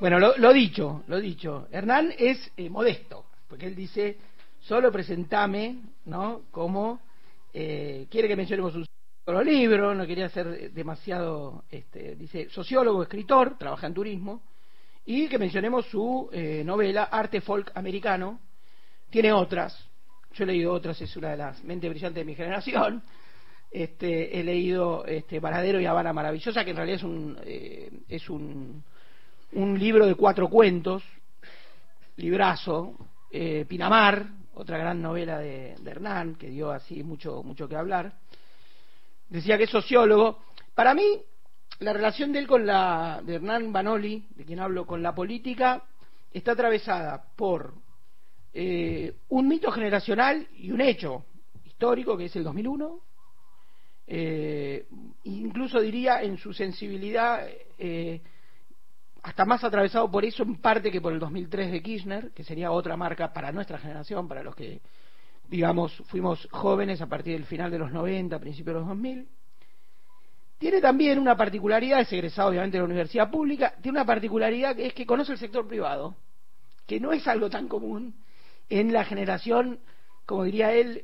[0.00, 1.68] Bueno, lo, dicho, lo dicho.
[1.70, 4.16] Hernán es eh, modesto, porque él dice,
[4.60, 5.76] solo presentame,
[6.06, 6.44] ¿no?
[6.50, 7.02] Como
[7.52, 8.86] eh, quiere que mencionemos un
[9.26, 14.42] solo libro, no quería ser demasiado, este, dice, sociólogo, escritor, trabaja en turismo,
[15.04, 18.40] y que mencionemos su eh, novela Arte Folk Americano.
[19.10, 19.86] Tiene otras,
[20.32, 23.02] yo he leído otras, es una de las mentes brillantes de mi generación.
[23.70, 27.38] Este, he leído este, Varadero y Habana Maravillosa, que en realidad es un,
[28.08, 28.82] es un
[29.52, 31.02] un libro de cuatro cuentos,
[32.16, 32.94] librazo,
[33.30, 38.12] eh, Pinamar, otra gran novela de, Hernán, que dio así mucho, mucho que hablar.
[39.28, 40.40] Decía que es sociólogo.
[40.74, 41.20] Para mí,
[41.80, 45.82] la relación de él con la, de Hernán Banoli, de quien hablo, con la política,
[46.32, 47.74] está atravesada por
[48.52, 51.24] eh, un mito generacional y un hecho
[51.64, 53.00] histórico, que es el 2001,
[54.06, 54.86] eh,
[55.24, 57.46] incluso diría en su sensibilidad
[59.22, 62.70] hasta más atravesado por eso en parte que por el 2003 de Kirchner, que sería
[62.70, 64.80] otra marca para nuestra generación, para los que,
[65.48, 69.28] digamos, fuimos jóvenes a partir del final de los 90, principios de los 2000.
[70.58, 74.86] Tiene también una particularidad, es egresado obviamente de la universidad pública, tiene una particularidad que
[74.86, 76.16] es que conoce el sector privado,
[76.86, 78.14] que no es algo tan común
[78.68, 79.80] en la generación,
[80.24, 81.02] como diría él,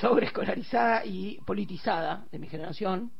[0.00, 3.12] sobreescolarizada y politizada de mi generación.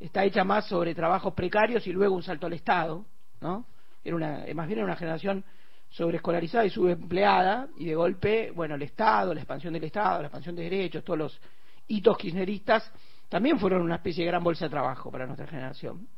[0.00, 3.04] Está hecha más sobre trabajos precarios y luego un salto al Estado
[3.40, 3.66] ¿no?
[4.04, 5.44] Era una, más bien era una generación
[5.90, 10.54] sobreescolarizada y subempleada, y de golpe, bueno, el Estado, la expansión del Estado, la expansión
[10.54, 11.40] de derechos, todos los
[11.88, 12.90] hitos kirchneristas,
[13.28, 16.08] también fueron una especie de gran bolsa de trabajo para nuestra generación.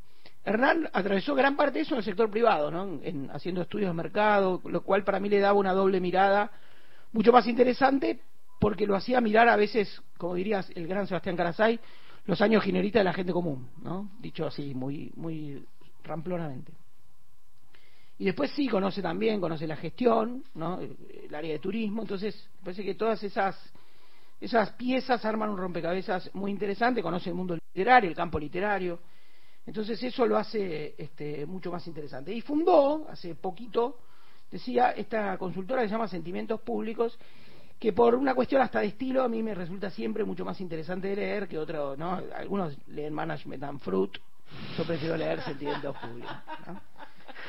[0.44, 3.00] Hernán atravesó gran parte de eso en el sector privado, ¿no?
[3.02, 6.50] En, haciendo estudios de mercado, lo cual para mí le daba una doble mirada
[7.12, 8.20] mucho más interesante
[8.58, 11.78] porque lo hacía mirar a veces, como dirías el gran Sebastián Carasay,
[12.26, 14.10] los años kirchneristas de la gente común, ¿no?
[14.20, 15.64] Dicho así, muy, muy
[16.04, 16.72] ramplonamente.
[18.20, 20.78] Y después sí conoce también, conoce la gestión, ¿no?
[20.78, 23.58] el área de turismo, entonces parece que todas esas,
[24.38, 28.98] esas piezas arman un rompecabezas muy interesante, conoce el mundo literario, el campo literario,
[29.64, 32.30] entonces eso lo hace este, mucho más interesante.
[32.34, 34.00] Y fundó, hace poquito,
[34.50, 37.18] decía, esta consultora que se llama Sentimientos Públicos,
[37.78, 41.08] que por una cuestión hasta de estilo a mí me resulta siempre mucho más interesante
[41.08, 42.20] de leer que otro, ¿no?
[42.36, 44.18] Algunos leen Management and Fruit,
[44.76, 46.36] yo prefiero leer Sentimientos Públicos.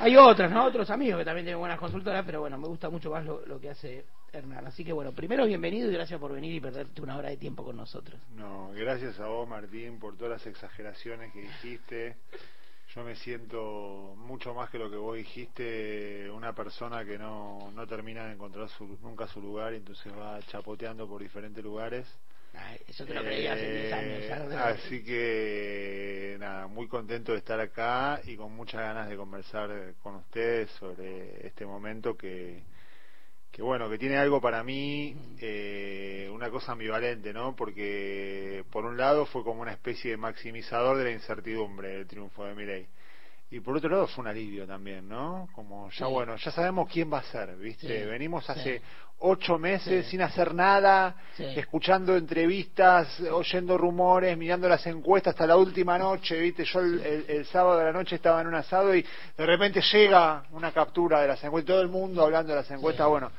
[0.00, 0.64] Hay otras, ¿no?
[0.64, 3.70] Otros amigos que también tienen buenas consultoras, pero bueno, me gusta mucho más lo, que
[3.70, 4.66] hace Hernán.
[4.66, 7.64] Así que bueno, primero bienvenido y gracias por venir y perderte una hora de tiempo
[7.64, 8.20] con nosotros.
[8.34, 12.16] No, gracias a vos, Martín, por todas las exageraciones que dijiste.
[12.94, 17.86] Yo me siento mucho más que lo que vos dijiste, una persona que no, no
[17.86, 18.68] termina de encontrar
[19.02, 22.06] nunca su lugar y entonces va chapoteando por diferentes lugares
[22.86, 24.52] eso te lo creí hace 10 años.
[24.52, 29.94] Eh, así que, nada, muy contento de estar acá y con muchas ganas de conversar
[30.02, 32.62] con ustedes sobre este momento que,
[33.50, 37.56] que bueno, que tiene algo para mí, eh, una cosa ambivalente, ¿no?
[37.56, 42.44] Porque por un lado fue como una especie de maximizador de la incertidumbre el triunfo
[42.44, 42.86] de Milei
[43.52, 45.46] y por otro lado fue un alivio también, ¿no?
[45.54, 48.06] Como ya bueno, ya sabemos quién va a ser, ¿viste?
[48.06, 48.80] Venimos hace
[49.22, 55.98] ocho meses sin hacer nada, escuchando entrevistas, oyendo rumores, mirando las encuestas hasta la última
[55.98, 56.64] noche, ¿viste?
[56.64, 60.72] Yo el, sábado de la noche estaba en un asado y de repente llega una
[60.72, 63.30] captura de las encuestas, todo el mundo hablando de las encuestas, bueno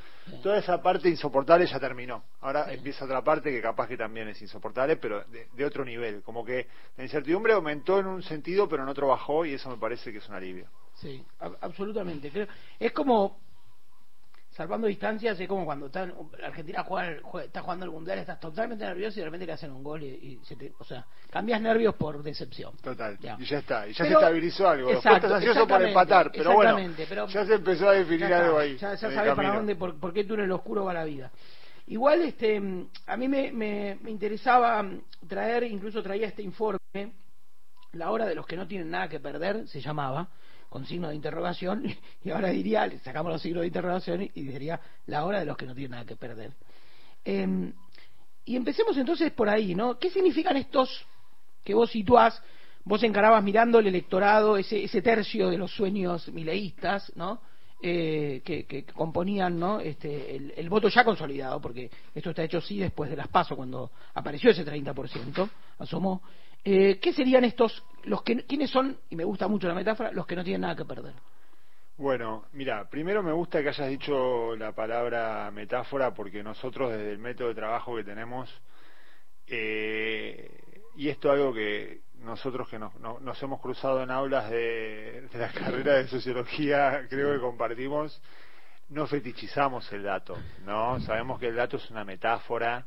[0.41, 2.23] Toda esa parte insoportable ya terminó.
[2.41, 6.21] Ahora empieza otra parte que capaz que también es insoportable, pero de, otro nivel.
[6.23, 6.67] Como que
[6.97, 10.19] la incertidumbre aumentó en un sentido, pero en otro bajó, y eso me parece que
[10.19, 10.67] es un alivio.
[10.95, 11.23] Sí,
[11.61, 12.47] absolutamente.
[12.79, 13.37] es como
[14.55, 16.07] salvando distancias es como cuando está,
[16.43, 19.83] Argentina juega, está jugando el mundial, estás totalmente nervioso y de repente le hacen un
[19.83, 22.75] gol y, se te, o sea, cambias nervios por decepción.
[22.77, 24.91] Total, y ya está, y ya se estabilizó algo.
[24.91, 26.77] Exacto, estás ansioso por empatar, pero bueno,
[27.27, 28.77] ya se empezó a definir algo ahí.
[28.77, 31.31] Ya, sabes para dónde, por, por qué túnel oscuro va la vida.
[31.87, 32.61] Igual, este,
[33.07, 34.85] a mí me, me, me interesaba
[35.27, 36.79] traer, incluso traía este informe,
[37.93, 40.29] La hora de los que no tienen nada que perder, se llamaba,
[40.73, 41.85] con signo de interrogación,
[42.25, 45.55] y ahora diría, le sacamos los signos de interrogación y diría la hora de los
[45.55, 46.51] que no tienen nada que perder.
[47.23, 47.71] Em,
[48.43, 49.99] y empecemos entonces por ahí, ¿no?
[49.99, 51.05] ¿Qué significan estos
[51.63, 52.41] que vos situás,
[52.85, 57.39] vos encarabas mirando el electorado, ese, ese tercio de los sueños mileístas, ¿no?
[57.79, 59.79] Eh, que, componían ¿no?
[59.79, 63.91] este, el, voto ya consolidado, porque esto está hecho sí después de las PASO, cuando
[64.15, 66.23] apareció ese 30%, asomó.
[66.63, 70.25] Eh, ¿Qué serían estos, los que, quiénes son, y me gusta mucho la metáfora, los
[70.25, 71.13] que no tienen nada que perder?
[71.97, 77.19] Bueno, mira, primero me gusta que hayas dicho la palabra metáfora porque nosotros desde el
[77.19, 78.49] método de trabajo que tenemos,
[79.47, 85.27] eh, y esto es algo que nosotros que nos, nos hemos cruzado en aulas de,
[85.31, 88.21] de la carrera de sociología, creo que compartimos,
[88.89, 90.99] no fetichizamos el dato, ¿no?
[91.01, 92.85] Sabemos que el dato es una metáfora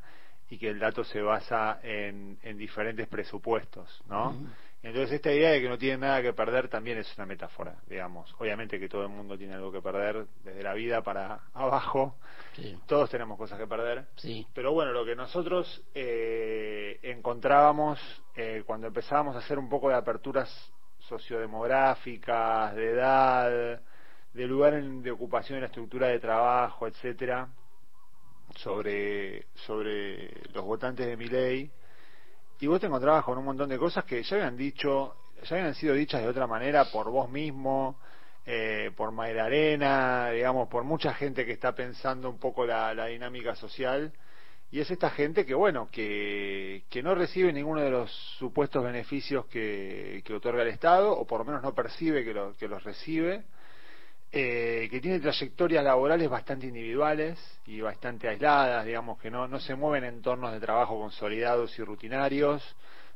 [0.49, 4.35] y que el dato se basa en, en diferentes presupuestos, ¿no?
[4.87, 8.33] Entonces esta idea de que no tiene nada que perder también es una metáfora, digamos.
[8.39, 12.15] Obviamente que todo el mundo tiene algo que perder, desde la vida para abajo.
[12.87, 14.07] Todos tenemos cosas que perder.
[14.15, 14.47] Sí.
[14.55, 17.99] Pero bueno, lo que nosotros eh, encontrábamos
[18.37, 20.49] eh, cuando empezábamos a hacer un poco de aperturas
[21.01, 23.81] sociodemográficas, de edad,
[24.35, 27.49] de lugar de ocupación en la estructura de trabajo, etcétera,
[28.55, 31.73] sobre, sobre los votantes de mi ley,
[32.61, 35.75] y vos te encontrabas con un montón de cosas que ya habían dicho, ya habían
[35.75, 37.99] sido dichas de otra manera por vos mismo,
[38.47, 43.55] eh, por Mayra Arena, digamos, por mucha gente que está pensando un poco la, dinámica
[43.57, 44.13] social.
[44.71, 49.47] Y es esta gente que, bueno, que, que no recibe ninguno de los supuestos beneficios
[49.47, 52.83] que, que otorga el Estado, o por lo menos no percibe que, lo, que los
[52.83, 53.45] recibe,
[54.33, 59.75] eh, que tiene trayectorias laborales bastante individuales y bastante aisladas, digamos que no, no se
[59.75, 62.63] mueven en entornos de trabajo consolidados y rutinarios,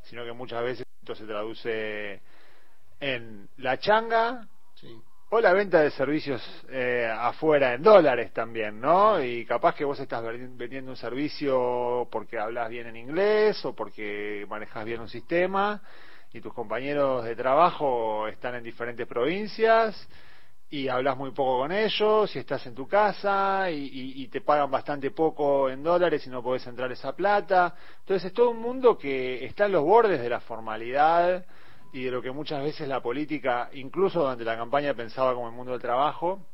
[0.05, 2.21] sino que muchas veces esto se traduce
[3.01, 4.47] en la changa
[5.31, 9.23] o la venta de servicios eh, afuera en dólares también, ¿no?
[9.23, 14.45] Y capaz que vos estás vendiendo un servicio porque hablas bien en inglés o porque
[14.49, 15.81] manejas bien un sistema
[16.33, 20.09] y tus compañeros de trabajo están en diferentes provincias
[20.73, 25.11] y hablas muy poco con ellos y estás en tu casa y, te pagan bastante
[25.11, 27.75] poco en dólares y no podés entrar esa plata.
[27.99, 31.45] Entonces es todo un mundo que está en los bordes de la formalidad
[31.93, 35.55] y de lo que muchas veces la política, incluso durante la campaña, pensaba como el
[35.55, 36.47] mundo del trabajo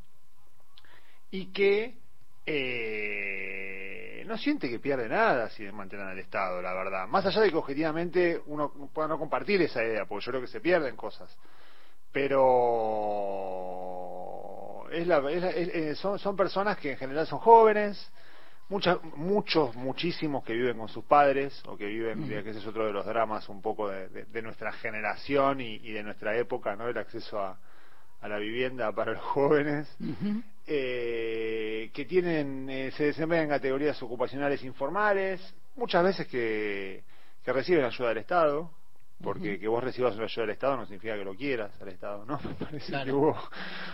[1.31, 1.99] y que
[2.47, 7.07] eh, no siente que pierde nada si desmantelan al Estado, la verdad.
[7.07, 10.49] Más allá de que objetivamente uno pueda no compartir esa idea, porque yo creo que
[10.49, 11.37] se pierden cosas.
[12.17, 12.41] Pero
[14.91, 18.11] es la, eh, son, son personas que en general son jóvenes,
[18.71, 22.87] muchas, muchos, muchísimos que viven con sus padres o que viven, que ese es otro
[22.87, 26.89] de los dramas un poco de, nuestra generación y, de nuestra época, ¿no?
[26.89, 27.59] El acceso a,
[28.27, 29.95] la vivienda para los jóvenes,
[30.67, 37.05] eh, que tienen, eh, se desempeñan en categorías ocupacionales informales, muchas veces que,
[37.45, 38.71] que reciben ayuda del Estado,
[39.23, 42.25] porque que vos recibas una ayuda del Estado no significa que lo quieras al Estado,
[42.27, 42.39] ¿no?
[42.45, 43.37] Me parece que hubo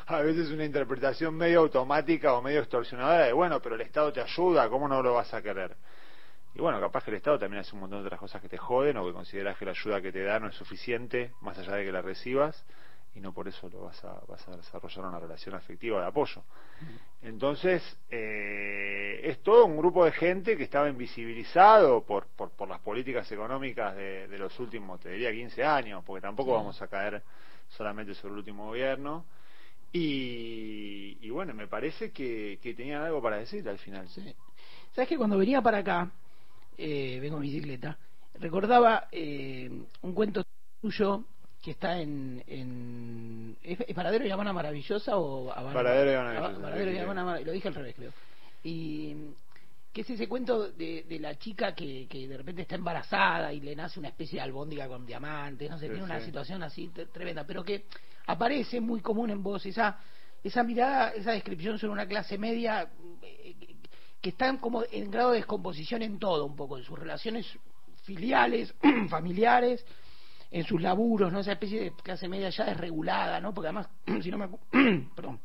[0.06, 4.20] a veces una interpretación medio automática o medio extorsionadora de, bueno, pero el Estado te
[4.20, 5.76] ayuda, ¿cómo no lo vas a querer?
[6.54, 8.58] Y bueno, capaz que el Estado también hace un montón de otras cosas que te
[8.58, 11.76] joden o que consideras que la ayuda que te da no es suficiente, más allá
[11.76, 12.64] de que la recibas
[13.14, 16.42] y no por eso lo vas a, vas a desarrollar una relación afectiva de apoyo.
[17.22, 22.80] Entonces, eh, es todo un grupo de gente que estaba invisibilizado por, por, por las
[22.80, 27.22] políticas económicas de, los últimos, te diría, 15 años, porque tampoco vamos a caer
[27.68, 29.24] solamente sobre el último gobierno.
[29.92, 34.08] Y, y bueno, me parece que, que tenían algo para decir al final.
[34.08, 34.34] Sí.
[34.94, 36.10] ¿Sabes que cuando venía para acá,
[36.78, 37.98] eh, vengo en bicicleta,
[38.34, 39.70] recordaba eh,
[40.00, 40.44] un cuento
[40.80, 41.24] tuyo
[41.62, 46.90] que está en, en ¿es, Paradero y Habana Maravillosa o Paradero y Habana Maravillosa Paradero
[46.92, 48.12] y Habana lo dije al revés creo.
[48.64, 49.16] Y
[49.92, 53.60] que es ese cuento de, de la chica que, que de repente está embarazada y
[53.60, 57.44] le nace una especie de albóndiga con diamantes no sé tiene una situación así tremenda
[57.44, 57.84] pero que
[58.26, 59.98] aparece muy común en vos esa
[60.42, 62.88] esa mirada esa descripción sobre una clase media
[63.22, 63.54] eh,
[64.20, 67.46] que están como en grado de descomposición en todo un poco en sus relaciones
[68.04, 68.74] filiales
[69.10, 69.84] familiares
[70.52, 71.40] en sus laburos, ¿no?
[71.40, 73.54] Esa especie de clase media ya desregulada, ¿no?
[73.54, 73.88] Porque además,
[74.22, 74.48] si no me,
[75.16, 75.40] perdón,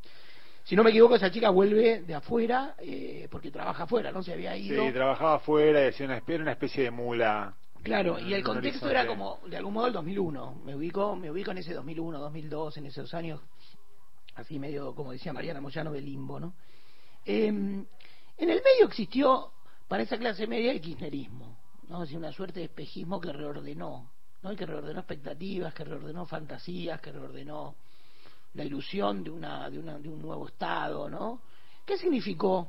[0.65, 4.21] si no me equivoco, esa chica vuelve de afuera eh, porque trabaja afuera, ¿no?
[4.21, 4.85] Se había ido.
[4.85, 7.55] Sí, trabajaba afuera y hacía una, una especie de mula.
[7.83, 10.61] Claro, y el contexto era como, de algún modo, el 2001.
[10.65, 13.39] Me ubico, me ubico en ese 2001, 2002, en esos años,
[14.35, 16.53] así medio, como decía Mariana Moyano, de limbo, ¿no?
[17.23, 17.85] Em,
[18.37, 19.53] en el medio existió,
[19.87, 22.03] para esa clase media, el kirchnerismo, ¿no?
[22.03, 24.16] Es una suerte de espejismo que reordenó
[24.47, 24.55] ¿no?
[24.55, 27.75] que reordenó expectativas, que reordenó fantasías, que reordenó
[28.53, 31.41] la ilusión de, una, de, una, de un nuevo Estado, ¿no?
[31.85, 32.67] ¿Qué significó,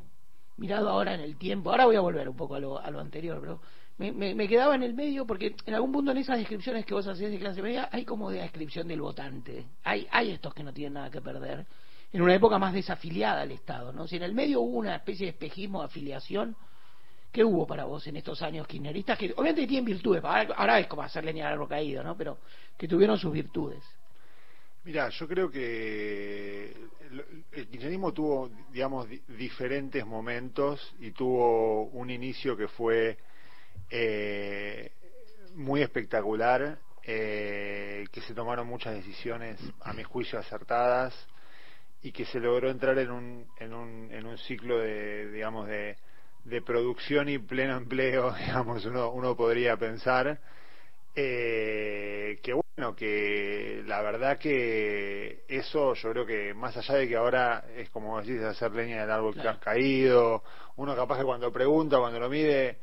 [0.59, 1.71] mirado ahora en el tiempo?
[1.71, 3.61] Ahora voy a volver un poco a lo, a lo anterior, pero
[3.99, 7.07] me, me, quedaba en el medio porque en algún punto en esas descripciones que vos
[7.09, 9.67] hacés de clase media hay como de descripción del votante.
[9.83, 11.67] Hay, hay estos que no tienen nada que perder.
[12.13, 14.07] En una época más desafiliada al Estado, ¿no?
[14.07, 16.57] Si en el medio hubo una especie de espejismo de afiliación,
[17.38, 19.16] ¿Qué hubo para vos en estos años kirchneristas?
[19.16, 22.16] Que obviamente tienen virtudes, ahora es como hacer leña al caído, ¿no?
[22.16, 22.38] Pero
[22.76, 23.80] que tuvieron sus virtudes.
[24.83, 26.75] Mira, yo creo que
[27.52, 33.16] el kirchnerismo tuvo, digamos, diferentes momentos y tuvo un inicio que fue
[33.88, 34.90] eh,
[35.54, 41.14] muy espectacular eh, que se tomaron muchas decisiones, a mi juicio, acertadas
[42.02, 45.99] y que se logró entrar en un, en un, en un ciclo de, digamos, de,
[46.45, 50.38] de producción y pleno empleo, digamos, uno, uno podría pensar.
[51.14, 57.16] Eh, que bueno, que la verdad que eso yo creo que más allá de que
[57.16, 60.45] ahora es como decís, hacer leña del árbol que has caído,
[60.76, 62.78] uno capaz que cuando pregunta, cuando lo mide,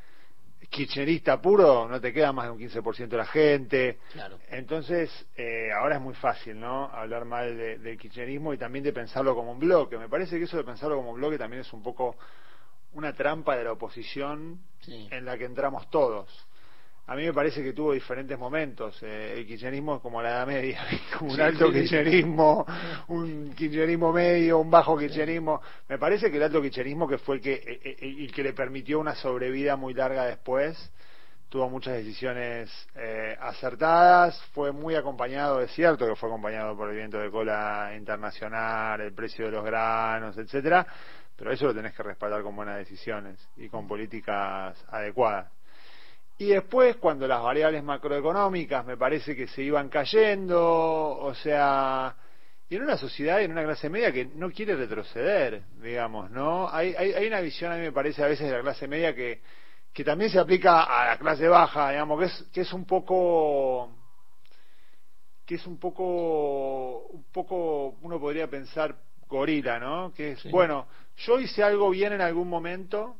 [0.70, 4.00] kirchnerista puro, no te queda más de un 15% de la gente.
[4.12, 4.38] Claro.
[4.50, 6.86] Entonces, eh, ahora es muy fácil, ¿no?
[6.86, 9.98] Hablar mal de, del kirchnerismo y también de pensarlo como un bloque.
[9.98, 12.18] Me parece que eso de pensarlo como un bloque también es un poco
[12.96, 15.08] una trampa de la oposición Sí.
[15.12, 16.30] en la que entramos todos.
[17.08, 18.98] A mí me parece que tuvo diferentes momentos.
[19.04, 20.80] Eh, el kirchnerismo es como la Edad Media,
[21.22, 22.66] un Sí, alto sí, kirchnerismo,
[23.10, 25.62] un kirchnerismo medio, un bajo kirchnerismo.
[25.88, 28.54] Me parece que el alto kirchnerismo, que fue el que, eh, eh, el que le
[28.54, 30.92] permitió una sobrevida muy larga después,
[31.50, 36.96] tuvo muchas decisiones eh, acertadas, fue muy acompañado, es cierto que fue acompañado por el
[36.96, 40.86] viento de cola internacional, el precio de los granos, etcétera,
[41.36, 45.52] pero eso lo tenés que respaldar con buenas decisiones y con políticas adecuadas.
[46.38, 52.16] Y después, cuando las variables macroeconómicas me parece que se iban cayendo, o sea,
[52.68, 56.68] y en una sociedad y en una clase media que no quiere retroceder, digamos, ¿no?
[56.70, 59.16] Hay, hay, hay una visión, a mí me parece, a veces de la clase media
[59.16, 59.42] que,
[59.94, 63.92] que también se aplica a la clase baja, digamos, que es, que es un poco
[65.46, 68.96] que es un poco un poco uno podría pensar
[69.28, 70.12] gorila, ¿no?
[70.14, 70.50] Que es Sí.
[70.50, 73.18] bueno, yo hice algo bien en algún momento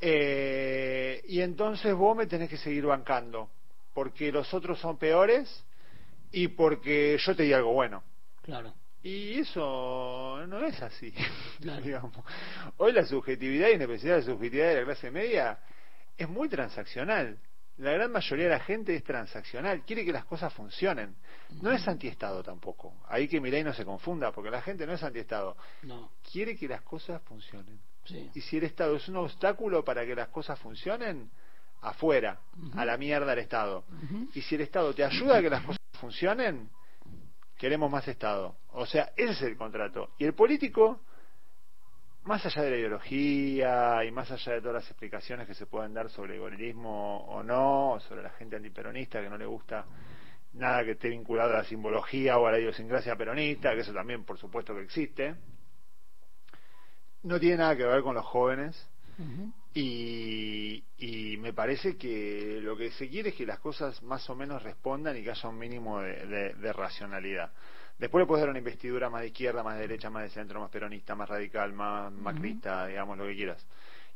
[0.00, 3.50] eh, y entonces vos me tenés que seguir bancando
[3.94, 5.64] porque los otros son peores
[6.30, 8.02] y porque yo te di algo bueno.
[8.42, 8.72] Claro.
[9.02, 11.12] Y eso no es así,
[11.60, 11.82] Claro.
[11.82, 12.12] digamos.
[12.76, 15.58] Hoy la subjetividad y independencia de la subjetividad de la clase media
[16.16, 17.38] es muy transaccional.
[17.78, 21.14] La gran mayoría de la gente es transaccional, quiere que las cosas funcionen.
[21.62, 22.94] No es antiestado tampoco.
[23.08, 25.56] Ahí que Milei no se confunda, porque la gente no es antiestado.
[25.82, 26.10] No.
[26.30, 27.78] Quiere que las cosas funcionen.
[28.04, 28.30] Sí.
[28.34, 31.30] Y si el Estado es un obstáculo para que las cosas funcionen,
[31.82, 32.40] afuera,
[32.74, 33.84] a la mierda el Estado.
[34.34, 36.68] Y si el Estado te ayuda a que las cosas funcionen,
[37.56, 38.56] queremos más Estado.
[38.72, 40.10] O sea, ese es el contrato.
[40.18, 41.02] Y el político,
[42.24, 45.94] más allá de la ideología y más allá de todas las explicaciones que se pueden
[45.94, 49.86] dar sobre el gorilismo o no, sobre la gente antiperonista que no le gusta
[50.54, 54.24] nada que esté vinculado a la simbología o a la idiosincrasia peronista, que eso también
[54.24, 55.34] por supuesto que existe,
[57.22, 58.88] no tiene nada que ver con los jóvenes,
[59.74, 64.34] y, y me parece que lo que se quiere es que las cosas más o
[64.34, 67.52] menos respondan y que haya un mínimo de, de- de racionalidad.
[67.98, 70.60] Después le puedes dar una investidura más de izquierda, más de derecha, más de centro,
[70.60, 73.66] más peronista, más radical, más macrista, digamos, lo que quieras.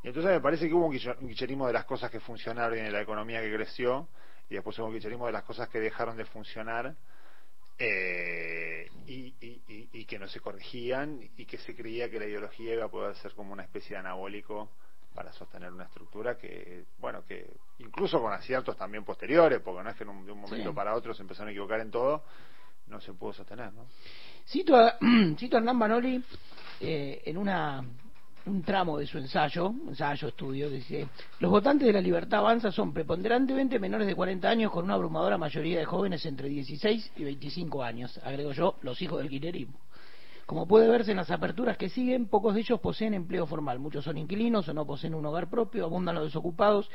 [0.03, 2.91] Y entonces me parece que hubo un kirchnerismo de las cosas que funcionaron y de
[2.91, 4.07] la economía que creció,
[4.49, 6.95] y después hubo un kirchnerismo de las cosas que dejaron de funcionar
[7.79, 12.25] eh, y, y- y- y que no se corregían y que se creía que la
[12.27, 14.69] ideología iba a poder ser como una especie de anabólico
[15.13, 19.95] para sostener una estructura que, bueno, que incluso con aciertos también posteriores, porque no es
[19.95, 20.75] que en un- de un momento Sí.
[20.75, 22.23] para otro se empezaron a equivocar en todo,
[22.93, 23.87] no se pudo sostener, ¿no?
[24.47, 24.97] Cito a,
[25.37, 26.23] cito a Hernán Manoli
[26.79, 27.83] eh, en una,
[28.45, 31.07] un tramo de su ensayo, ensayo, estudio, dice,
[31.39, 35.37] los votantes de la libertad avanza son preponderantemente menores de 40 años con una abrumadora
[35.37, 39.79] mayoría de jóvenes entre 16 y 25 años, agrego yo, los hijos del kirchnerismo.
[40.45, 44.03] Como puede verse en las aperturas que siguen, pocos de ellos poseen empleo formal, muchos
[44.03, 46.89] son inquilinos o no poseen un hogar propio, abundan los desocupados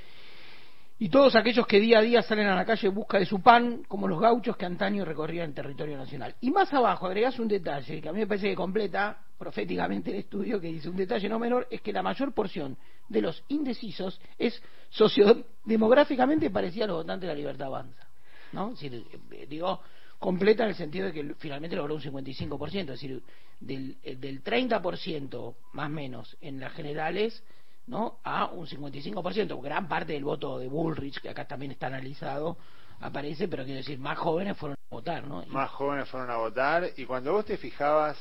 [1.01, 3.41] y todos aquellos que día a día salen a la calle en busca de su
[3.41, 6.35] pan, como los gauchos que antaño recorrían el territorio nacional.
[6.41, 10.17] Y más abajo agregás un detalle que a mí me parece que completa proféticamente el
[10.17, 12.77] estudio, que dice un detalle no menor, es que la mayor porción
[13.09, 18.09] de los indecisos es sociodemográficamente parecida a los votantes de la libertad avanza.
[18.53, 18.75] ¿no?
[18.81, 19.81] Eh, digo,
[20.19, 23.23] completa en el sentido de que finalmente logró un 55%, es decir,
[23.61, 27.45] del, eh, del 30% más o menos en las generales,
[27.89, 28.19] ¿no?
[28.25, 32.57] a un 55%, gran parte del voto de Bullrich, que acá también está analizado,
[33.01, 35.43] aparece, pero quiero decir, más jóvenes fueron a votar, ¿no?
[35.43, 38.17] Y- Más jóvenes fueron a votar y cuando vos te fijabas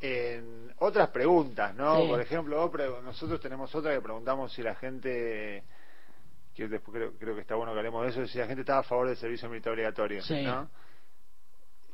[0.00, 2.02] en otras preguntas, ¿no?
[2.02, 2.08] Sí.
[2.08, 2.70] Por ejemplo,
[3.02, 5.64] nosotros tenemos otra que preguntamos si la gente
[6.54, 8.80] que después creo, creo que está bueno que hablemos de eso, si la gente estaba
[8.80, 10.42] a favor del servicio militar obligatorio, Sí.
[10.42, 10.68] ¿no?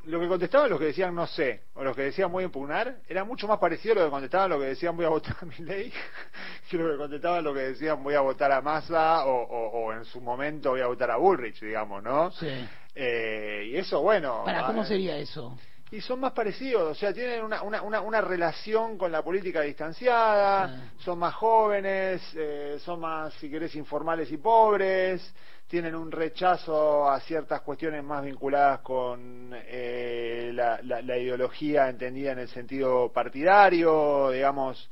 [0.05, 2.97] Lo que contestaban los que decían no sé, o los que decían voy a impugnar,
[3.09, 5.45] era mucho más parecido a lo que contestaban los que decían voy a votar a
[5.47, 5.93] mi ley,
[6.71, 9.93] que lo que contestaban los que decían voy a votar a Massa o, o- o
[9.93, 12.31] en su momento voy a votar a Bullrich, digamos, ¿no?
[12.33, 12.49] Sí.
[12.95, 14.43] Eh, y eso, bueno.
[14.45, 15.57] Para, ¿cómo eh, sería eso?
[15.93, 20.91] Y son más parecidos, o sea, tienen una, una, una, relación con la política distanciada,
[20.97, 25.35] son más jóvenes, eh, son más, si querés, informales y pobres,
[25.69, 32.39] tienen un rechazo a ciertas cuestiones más vinculadas con eh, la, la, ideología entendida en
[32.39, 34.89] el sentido partidario, digamos.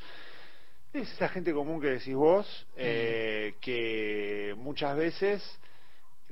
[0.93, 5.61] Es esa gente común que decís vos, eh, que muchas veces,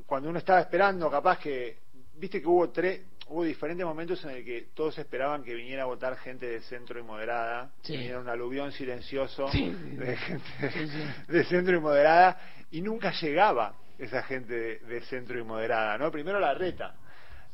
[0.05, 1.79] cuando uno estaba esperando, capaz que,
[2.17, 5.87] viste que hubo tres, hubo diferentes momentos en el que todos esperaban que viniera a
[5.87, 11.77] votar gente de centro y moderada, que viniera un aluvión silencioso de gente de centro
[11.77, 12.39] y moderada,
[12.71, 16.11] y nunca llegaba esa gente de, centro y moderada, ¿no?
[16.11, 16.95] Primero la reta.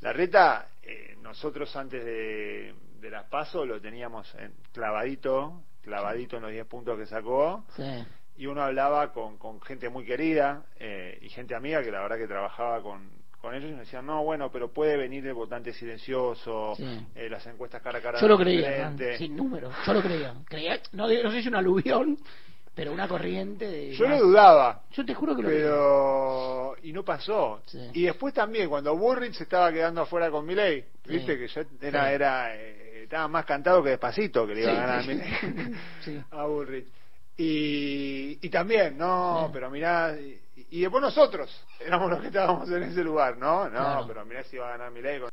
[0.01, 6.43] La reta, eh, nosotros antes de, de las PASO lo teníamos en, clavadito, clavadito en
[6.43, 7.65] los 10 puntos que sacó.
[8.37, 12.19] Y uno hablaba con, con gente muy querida eh, y gente amiga que la verdad
[12.19, 13.09] que trabajaba con,
[13.45, 16.75] con ellos y me decían, no, bueno, pero puede venir el votante silencioso,
[17.15, 18.21] eh, las encuestas cara a cara.
[18.21, 20.35] Yo lo creía, sin número, yo lo creía.
[20.47, 22.19] creía no, no sé si un aluvión,
[22.75, 23.93] pero una corriente de...
[23.93, 24.83] Yo lo dudaba.
[24.93, 26.77] Yo te juro que lo Pero...
[26.83, 27.63] Y no pasó.
[27.93, 32.13] Y después también, cuando Burrich se estaba quedando afuera con Miley, viste que ya era...
[32.13, 36.47] era eh, estaba más cantado que despacito que le iba a ganar a Milei a
[36.47, 36.87] Burrich.
[37.37, 40.17] Y, y también, no, pero mirá,
[40.75, 43.69] y después nosotros éramos los que estábamos en ese lugar, ¿no?
[43.71, 45.31] No, pero mirá si iba a ganar Milei con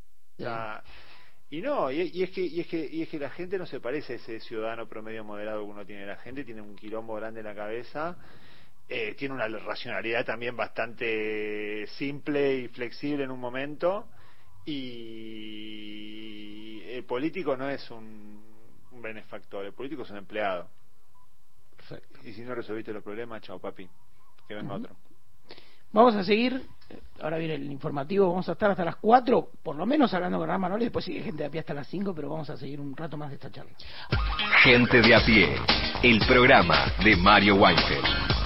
[1.50, 3.80] Y no, y, es que, y, es que, y es que la gente no se
[3.80, 6.06] parece a ese ciudadano promedio moderado que uno tiene.
[6.06, 8.16] La gente tiene un quilombo grande en la cabeza,
[8.88, 14.10] eh, tiene una racionalidad también bastante simple y flexible en un momento,
[14.64, 16.04] y
[16.88, 18.44] el político no es un,
[18.92, 20.70] benefactor, el político es un empleado.
[22.24, 23.90] Y si no resolviste los problemas, chao papi,
[24.48, 24.96] que venga otro.
[25.94, 26.62] Vamos a seguir,
[27.22, 30.48] ahora viene el informativo, vamos a estar hasta las 4, por lo menos hablando con
[30.48, 32.80] Ramón Manoli, después sigue gente de a pie hasta las 5, pero vamos a seguir
[32.80, 33.72] un rato más de esta charla.
[34.64, 35.56] Gente de a pie,
[36.02, 38.41] el programa de Mario Weinfeld.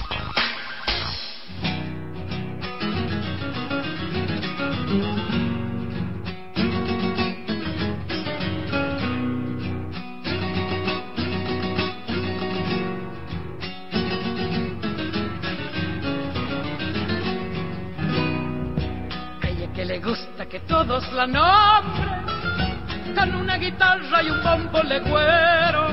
[21.16, 25.88] La nombren con una guitarra y un bombo legüero.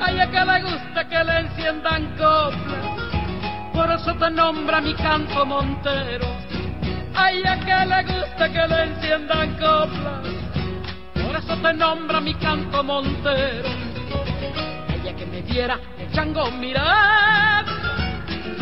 [0.00, 2.84] A ella que le gusta que le enciendan coplas,
[3.74, 6.28] por eso te nombra mi canto montero.
[7.12, 10.22] A que le gusta que le enciendan coplas,
[11.14, 13.68] por eso te nombra mi canto montero.
[14.94, 17.64] Ella que me diera el chango mirar,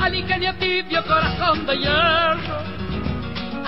[0.00, 2.87] al ingenio tibio corazón de hierro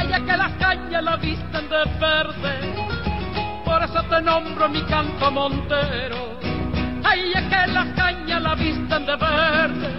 [0.00, 2.74] Ay, que las cañas la visten de verde,
[3.66, 6.40] por eso te nombro mi canto montero.
[7.04, 9.90] Ay, que las cañas la visten de verde,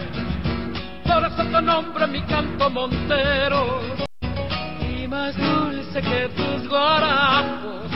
[1.03, 3.81] por eso te nombro mi canto montero.
[4.89, 7.91] Y más dulce que tus guarapos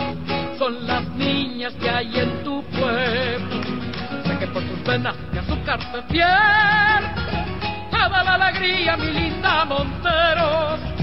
[0.60, 3.63] son las niñas que hay en tu pueblo.
[4.26, 7.26] Sé que por tus venas de azúcar te pierde
[7.89, 10.94] toda la alegría, mi linda Montero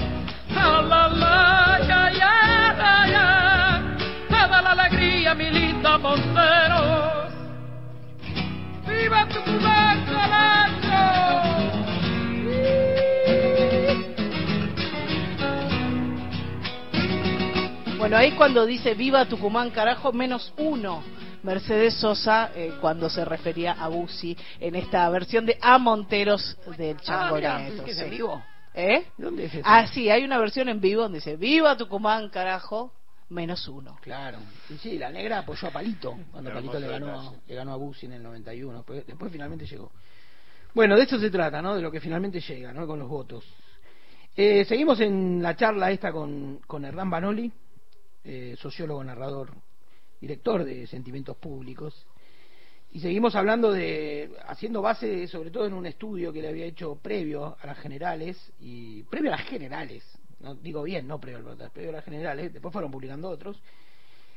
[17.97, 21.01] Bueno, ahí cuando dice viva Tucumán, carajo, menos uno.
[21.41, 26.99] Mercedes Sosa eh, cuando se refería a Busi en esta versión de A Monteros del
[27.01, 27.85] Chango ah, Neto.
[27.85, 28.41] ¿Es vivo?
[28.73, 29.05] ¿Eh?
[29.17, 29.63] ¿Dónde es eso?
[29.65, 32.91] Ah, sí, hay una versión en vivo donde dice, viva Tucumán, carajo,
[33.29, 33.97] menos uno.
[34.01, 34.39] Claro.
[34.69, 38.05] Y sí, la negra apoyó a Palito, cuando Palito le ganó, le ganó a Bussi
[38.05, 38.85] en el 91.
[39.05, 39.91] Después, finalmente llegó.
[40.73, 41.75] Bueno, de eso se trata, ¿no?
[41.75, 42.87] De lo que finalmente llega, ¿no?
[42.87, 43.45] Con los votos.
[44.35, 47.51] Eh, seguimos en la charla esta con, con Hernán Banoli,
[48.23, 49.51] eh, sociólogo, narrador,
[50.19, 52.07] director de Sentimientos Públicos.
[52.93, 56.95] Y seguimos hablando de, haciendo base sobre todo en un estudio que le había hecho
[56.95, 60.03] previo a las generales, y previo a las generales,
[60.41, 63.59] no digo bien, no previo a las previo a las generales, después fueron publicando otros,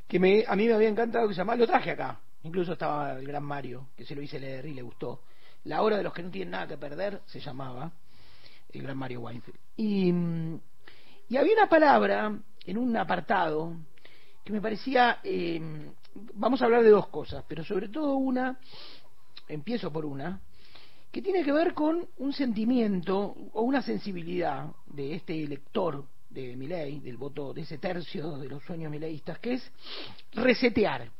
[0.08, 3.12] que me, a mí me había encantado que se llamaba, lo traje acá, incluso estaba
[3.18, 5.20] el gran Mario, que se lo hice leer y le gustó.
[5.64, 7.92] La hora de los que no tienen nada que perder se llamaba,
[8.72, 9.58] el gran Mario Weinfeld.
[9.76, 10.14] Y,
[11.28, 13.74] y había una palabra en un apartado
[14.42, 15.60] que me parecía eh,
[16.34, 18.58] vamos a hablar de dos cosas, pero sobre todo una,
[19.48, 20.40] empiezo por una,
[21.10, 27.00] que tiene que ver con un sentimiento o una sensibilidad de este lector de Milei,
[27.00, 29.72] del voto de ese tercio de los sueños mileístas, que es
[30.34, 31.10] resetear.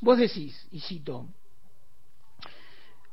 [0.00, 1.26] Vos decís, y cito,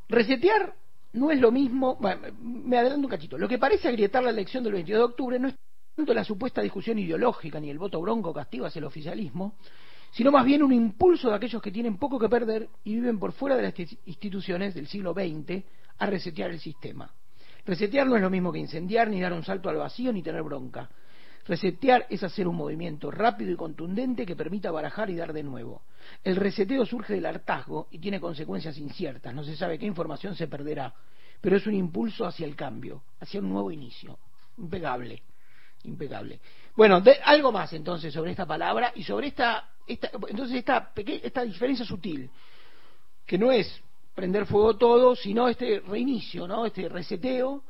[0.10, 0.74] resetear
[1.14, 2.00] no es lo mismo,
[2.42, 5.50] me adelanto un cachito, lo que parece agrietar la elección del 22 de octubre no
[5.50, 5.56] es
[5.96, 9.54] tanto la supuesta discusión ideológica ni el voto bronco castigo hacia el oficialismo,
[10.14, 13.34] sino más bien un impulso de aquellos que tienen poco que perder y viven por
[13.34, 13.74] fuera de las
[14.06, 15.64] instituciones del siglo XX
[15.98, 17.12] a resetear el sistema.
[17.66, 20.44] Resetear no es lo mismo que incendiar, ni dar un salto al vacío, ni tener
[20.44, 20.90] bronca.
[21.46, 25.82] Resetear es hacer un movimiento rápido y contundente que permita barajar y dar de nuevo.
[26.24, 29.34] El reseteo surge del hartazgo y tiene consecuencias inciertas.
[29.34, 30.94] No se sabe qué información se perderá,
[31.42, 34.20] pero es un impulso hacia el cambio, hacia un nuevo inicio.
[34.58, 35.24] Impecable,
[35.84, 36.40] impecable.
[36.76, 41.86] Bueno, algo más entonces sobre esta palabra y sobre esta, esta entonces esta, esta diferencia
[41.86, 42.30] sutil,
[43.26, 43.82] que no es
[44.16, 46.66] prender fuego todo, sino este reinicio, ¿no?
[46.66, 47.64] Este reseteo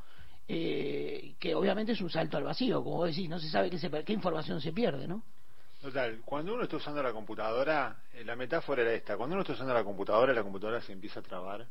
[0.48, 4.14] eh, que obviamente es un salto al vacío, como decís, no se sabe qué, qué
[4.14, 5.24] información se pierde, ¿no?
[5.82, 9.54] Total, cuando uno está usando la computadora, eh, la metáfora era esta, cuando uno está
[9.54, 11.68] usando la computadora, la computadora se empieza a trabar,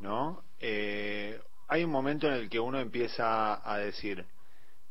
[0.00, 0.42] ¿no?
[0.58, 4.26] Eh, hay un momento en el que uno empieza a decir,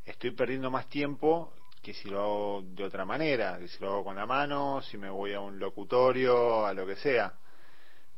[0.09, 4.03] estoy perdiendo más tiempo que si lo hago de otra manera, que si lo hago
[4.05, 7.33] con la mano, si me voy a un locutorio, a lo que sea.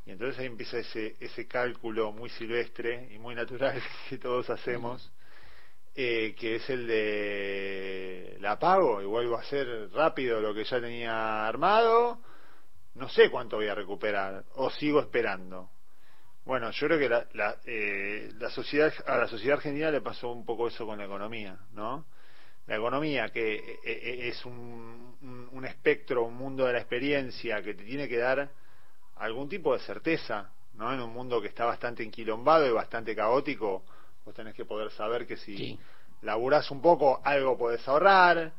[0.05, 5.11] Y entonces ahí empieza ese, ese cálculo muy silvestre y muy natural que todos hacemos,
[5.95, 10.81] eh, que es el de la pago y vuelvo a hacer rápido lo que ya
[10.81, 12.19] tenía armado,
[12.95, 15.69] no sé cuánto voy a recuperar o sigo esperando.
[16.45, 20.31] Bueno, yo creo que la, la, eh, la sociedad, a la sociedad argentina le pasó
[20.31, 22.05] un poco eso con la economía, ¿no?
[22.67, 27.73] La economía, que eh, eh, es un, un espectro, un mundo de la experiencia que
[27.75, 28.49] te tiene que dar
[29.17, 30.91] algún tipo de certeza, ¿no?
[30.91, 33.83] En un mundo que está bastante enquilombado y bastante caótico,
[34.25, 35.77] vos tenés que poder saber que si
[36.23, 38.51] laburás un poco, algo podés ahorrar,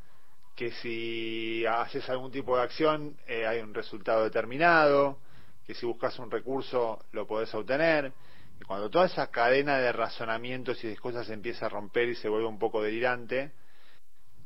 [0.54, 5.18] que si haces algún tipo de acción, eh, hay un resultado determinado,
[5.66, 8.12] que si buscas un recurso, lo podés obtener.
[8.60, 12.14] Y cuando toda esa cadena de razonamientos y de cosas se empieza a romper y
[12.14, 13.52] se vuelve un poco delirante,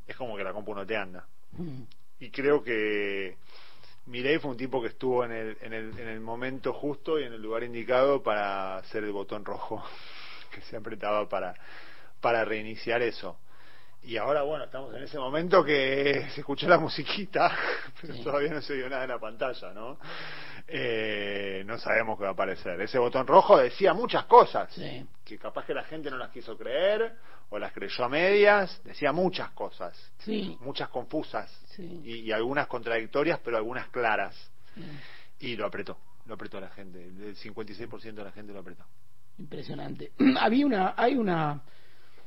[0.06, 1.26] es como que la compu no te anda.
[1.52, 1.82] Mm.
[2.20, 3.36] Y creo que
[4.06, 7.24] Milei fue un tipo que estuvo en el, en, el, en el momento justo y
[7.24, 9.84] en el lugar indicado para hacer el botón rojo
[10.50, 11.54] que se apretaba para,
[12.20, 13.38] para reiniciar eso.
[14.02, 17.50] Y ahora, bueno, estamos en ese momento que se escuchó la musiquita,
[18.00, 19.98] pero todavía no se vio nada en la pantalla, ¿no?
[20.68, 22.80] Eh, no sabemos qué va a aparecer.
[22.80, 24.74] Ese botón rojo decía muchas cosas,
[25.24, 27.16] que capaz que la gente no las quiso creer,
[27.50, 29.96] o las creyó a medias, decía muchas cosas,
[30.60, 34.34] muchas confusas, y, algunas contradictorias, pero algunas claras.
[35.38, 38.84] Y lo apretó, lo apretó la gente, el 56% de la gente lo apretó.
[39.38, 40.12] Impresionante.
[40.40, 41.60] Había una, hay una,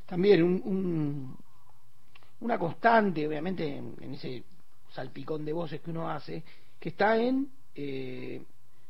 [0.06, 1.38] también un,
[2.40, 4.44] una constante, obviamente, en, ese
[4.92, 6.44] salpicón de voces que uno hace,
[6.80, 8.44] que está en, eh,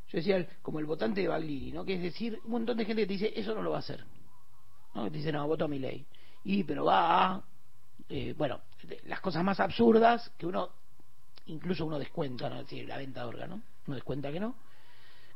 [0.10, 1.86] yo decía, como el votante de Baglini, ¿no?
[1.86, 3.80] Que es decir, un montón de gente que te dice, eso no lo va a
[3.80, 4.04] hacer.
[4.96, 5.04] ¿no?
[5.06, 6.06] Que te dice, no, voto a mi ley.
[6.44, 7.44] Y, pero va
[8.10, 8.62] eh, bueno,
[9.06, 10.70] las cosas más absurdas que uno,
[11.46, 12.56] incluso uno descuenta, ¿no?
[12.60, 14.56] Es decir, la venta de órganos, uno descuenta que no,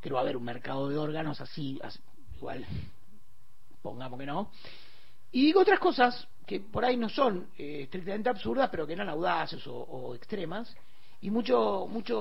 [0.01, 1.79] que no va a haber un mercado de órganos así,
[2.35, 2.65] igual,
[3.83, 4.51] pongamos que no.
[5.31, 9.09] Y digo otras cosas que por ahí no son eh, estrictamente absurdas, pero que eran
[9.09, 10.75] audaces o, extremas,
[11.23, 12.19] y mucho mucho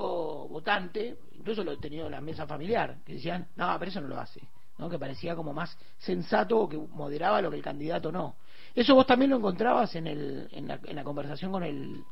[0.49, 4.07] votante, incluso lo he tenido en la mesa familiar, que decían, no, pero eso no
[4.07, 4.41] lo hace,
[4.79, 4.89] ¿no?
[4.89, 8.37] que parecía como más sensato o que moderaba lo que el candidato no.
[8.73, 12.05] Eso vos también lo encontrabas en, el, en, la, en la conversación con el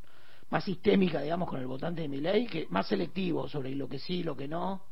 [0.49, 3.97] más sistémica, digamos, con el votante de mi ley, que más selectivo sobre lo que
[3.97, 4.83] sí, lo que no.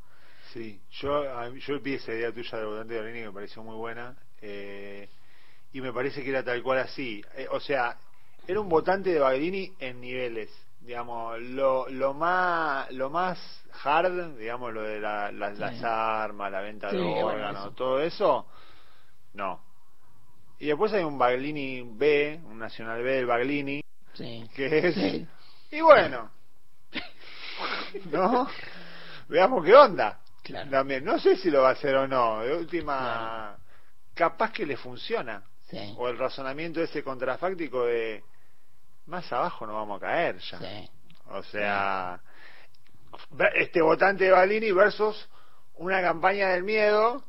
[0.53, 3.75] Sí, yo, yo vi esa idea tuya del votante de Baglini que me pareció muy
[3.75, 4.15] buena.
[4.41, 5.09] Eh,
[5.73, 7.21] y me parece que era tal cual así.
[7.35, 7.97] Eh, o sea,
[8.47, 10.49] era un votante de Baglini en niveles.
[10.89, 13.37] Digamos, lo, lo más lo más
[13.83, 18.47] hard, digamos, lo de las armas, la venta de órganos, todo eso,
[19.35, 19.61] no.
[20.57, 23.83] Y después hay un Baglini B, un Nacional B del Baglini,
[24.15, 25.27] que es...
[25.69, 26.31] Y bueno,
[28.11, 28.47] ¿no?
[29.27, 30.19] Veamos qué onda.
[30.71, 32.39] También, no sé si lo va a hacer o no.
[32.39, 33.55] De última,
[34.15, 35.43] capaz que le funciona.
[35.97, 38.23] O el razonamiento ese contrafáctico de
[39.09, 40.59] más abajo no vamos a caer ya.
[41.31, 42.21] O sea,
[43.55, 45.29] este votante de Balini versus
[45.75, 47.23] una campaña del miedo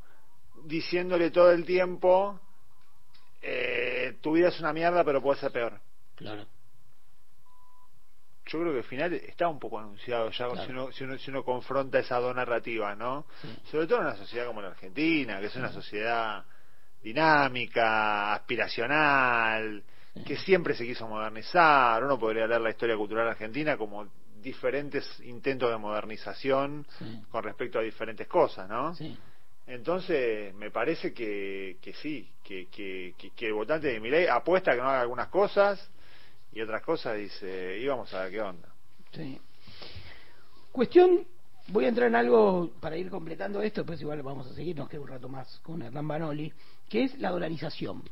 [0.65, 2.39] diciéndole todo el tiempo
[3.43, 5.81] eh, tu vida es una mierda pero puede ser peor.
[6.17, 6.47] Claro.
[8.47, 11.31] Yo creo que al final está un poco anunciado ya si, uno, si, uno, si
[11.31, 13.25] uno confronta esa dos narrativas, ¿no?
[13.71, 16.45] Sobre todo en una sociedad como la Argentina, que es una sociedad
[17.01, 19.85] dinámica, aspiracional,
[20.27, 22.03] que siempre se quiso modernizar.
[22.05, 24.09] Uno podría leer la historia cultural argentina como
[24.43, 27.23] diferentes intentos de modernización Sí.
[27.31, 28.95] con respecto a diferentes cosas, ¿no?
[28.95, 29.17] Sí.
[29.67, 34.75] Entonces, me parece que, que sí, que, que, que, el votante de Milei apuesta a
[34.75, 35.91] que no haga algunas cosas
[36.53, 38.69] y otras cosas dice, y vamos a ver qué onda.
[39.13, 39.41] Sí.
[40.73, 41.25] Cuestión,
[41.69, 44.89] voy a entrar en algo para ir completando esto, después igual vamos a seguir, nos
[44.89, 46.53] queda un rato más con Hernán Banoli,
[46.89, 48.03] que es la dolarización.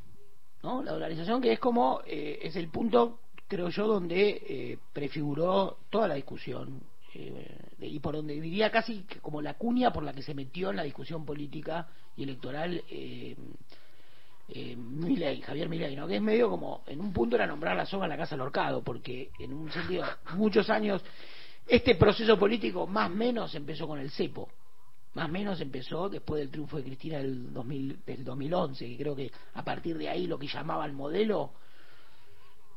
[0.62, 6.08] La dolarización que es como, eh, es el punto, creo yo, donde eh, prefiguró toda
[6.08, 6.80] la discusión
[7.14, 10.76] eh, y por donde diría casi como la cuña por la que se metió en
[10.76, 12.82] la discusión política y electoral
[14.50, 16.08] eh, Milei, Javier Milei, ¿no?
[16.08, 18.40] que es medio como, en un punto era nombrar la soga en la casa del
[18.42, 21.04] horcado, porque en un sentido, muchos años,
[21.66, 24.48] este proceso político más o menos empezó con el cepo,
[25.18, 29.16] más o menos empezó después del triunfo de Cristina del, 2000, del 2011, que creo
[29.16, 31.54] que a partir de ahí lo que llamaban modelo,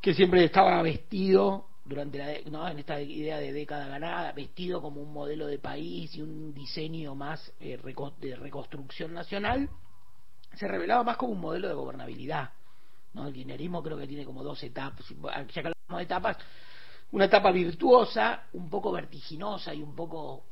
[0.00, 2.68] que siempre estaba vestido durante la ¿no?
[2.68, 7.14] en esta idea de década ganada, vestido como un modelo de país y un diseño
[7.14, 7.78] más eh,
[8.20, 9.68] de reconstrucción nacional,
[10.54, 12.50] se revelaba más como un modelo de gobernabilidad.
[13.14, 13.28] ¿no?
[13.28, 16.36] El kirchnerismo creo que tiene como dos etapas, ya que hablamos de etapas,
[17.12, 20.51] una etapa virtuosa, un poco vertiginosa y un poco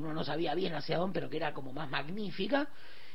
[0.00, 2.68] que uno no sabía bien hacia dónde, pero que era como más magnífica,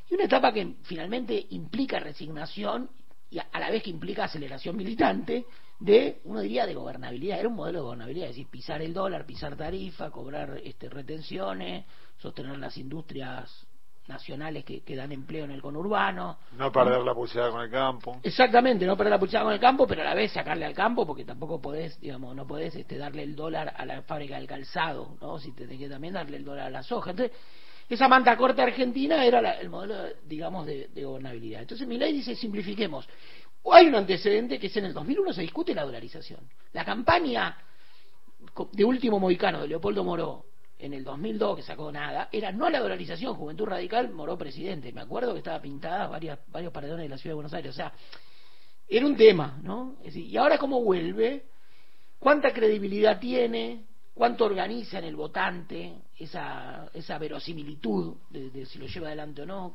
[0.09, 2.89] y una etapa que finalmente implica resignación
[3.29, 5.45] y a la vez que implica aceleración militante
[5.79, 7.39] de, uno diría, de gobernabilidad.
[7.39, 11.85] Era un modelo de gobernabilidad, es decir, pisar el dólar, pisar tarifa, cobrar este, retenciones,
[12.17, 13.67] sostener las industrias
[14.07, 16.39] nacionales que, que dan empleo en el conurbano.
[16.57, 18.19] No perder la pulsada con el campo.
[18.23, 21.05] Exactamente, no perder la pulsada con el campo, pero a la vez sacarle al campo,
[21.05, 25.17] porque tampoco podés, digamos, no podés este, darle el dólar a la fábrica del calzado,
[25.21, 25.39] ¿no?
[25.39, 27.11] Si te tenés que también darle el dólar a la soja.
[27.11, 27.35] Entonces,
[27.89, 31.61] esa manta corta argentina era la- el modelo, digamos, de, de gobernabilidad.
[31.61, 33.07] Entonces, mi ley dice, simplifiquemos.
[33.71, 36.39] Hay un antecedente que es en el 2001 se discute la dolarización.
[36.73, 37.55] La campaña
[38.71, 40.45] de último mohicano de Leopoldo Moró
[40.81, 44.91] en el 2002, que sacó nada, era no la dolarización, Juventud Radical, Moró presidente.
[44.91, 47.71] Me acuerdo que estaba pintada varias, varios paredones de la ciudad de Buenos Aires.
[47.71, 47.93] O sea,
[48.87, 49.97] era un tema, ¿no?
[50.03, 51.45] Y ahora cómo vuelve,
[52.19, 58.87] cuánta credibilidad tiene, cuánto organiza en el votante esa, esa verosimilitud de, de si lo
[58.87, 59.73] lleva adelante o no.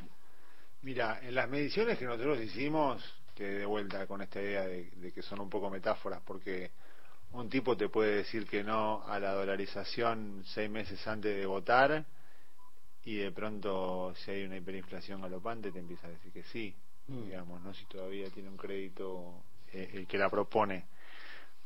[0.83, 3.03] Mira, en las mediciones que nosotros hicimos,
[3.35, 6.73] que de vuelta con esta idea de, de que son un poco metáforas, porque
[7.37, 12.05] un tipo te puede decir que no a la dolarización seis meses antes de votar
[13.05, 16.75] y de pronto si hay una hiperinflación galopante te empieza a decir que sí,
[17.09, 17.27] Mm.
[17.27, 20.87] digamos, no si todavía tiene un crédito eh, el que la propone.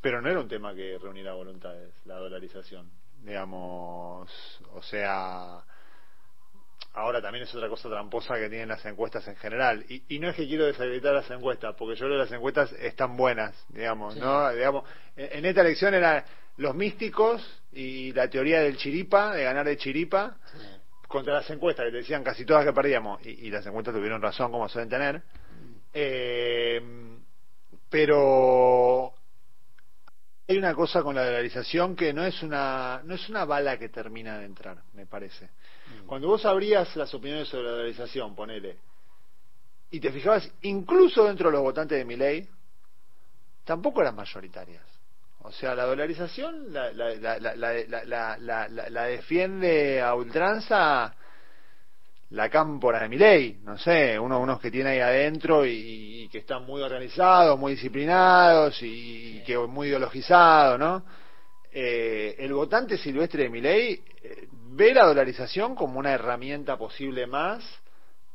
[0.00, 2.90] Pero no era un tema que reuniera voluntades, la dolarización,
[3.22, 4.30] digamos,
[4.72, 5.62] o sea,
[6.92, 9.84] ahora también es otra cosa tramposa que tienen las encuestas en general.
[9.88, 12.72] Y, y no es que quiero desacreditar las encuestas, porque yo creo que las encuestas
[12.72, 14.20] están buenas, digamos, Sí.
[14.20, 14.50] ¿no?
[14.52, 14.84] Digamos,
[15.16, 16.24] en, en esta elección eran
[16.56, 20.36] los místicos y la teoría del chiripa, de ganar de chiripa,
[21.08, 24.20] contra las encuestas que te decían casi todas que perdíamos, y, y las encuestas tuvieron
[24.22, 25.22] razón como suelen tener.
[25.92, 26.80] Eh,
[27.88, 29.12] pero
[30.48, 33.88] hay una cosa con la dolarización que no es una no es una bala que
[33.88, 35.50] termina de entrar, me parece.
[36.06, 38.76] Cuando vos abrías las opiniones sobre la dolarización, ponele,
[39.90, 42.48] y te fijabas incluso dentro de los votantes de Milei,
[43.64, 44.84] tampoco eran mayoritarias.
[45.42, 47.72] O sea, la dolarización la, la, la, la, la,
[48.04, 51.14] la, la, la- la defiende a ultranza
[52.30, 55.72] la cámpora de Milei, no sé, uno, unos que tiene ahí adentro y,
[56.24, 61.04] y que están muy organizados, muy disciplinados y, y que muy ideologizados, ¿no?
[61.72, 67.64] Eh, el votante silvestre de Milei eh, ve la dolarización como una herramienta posible más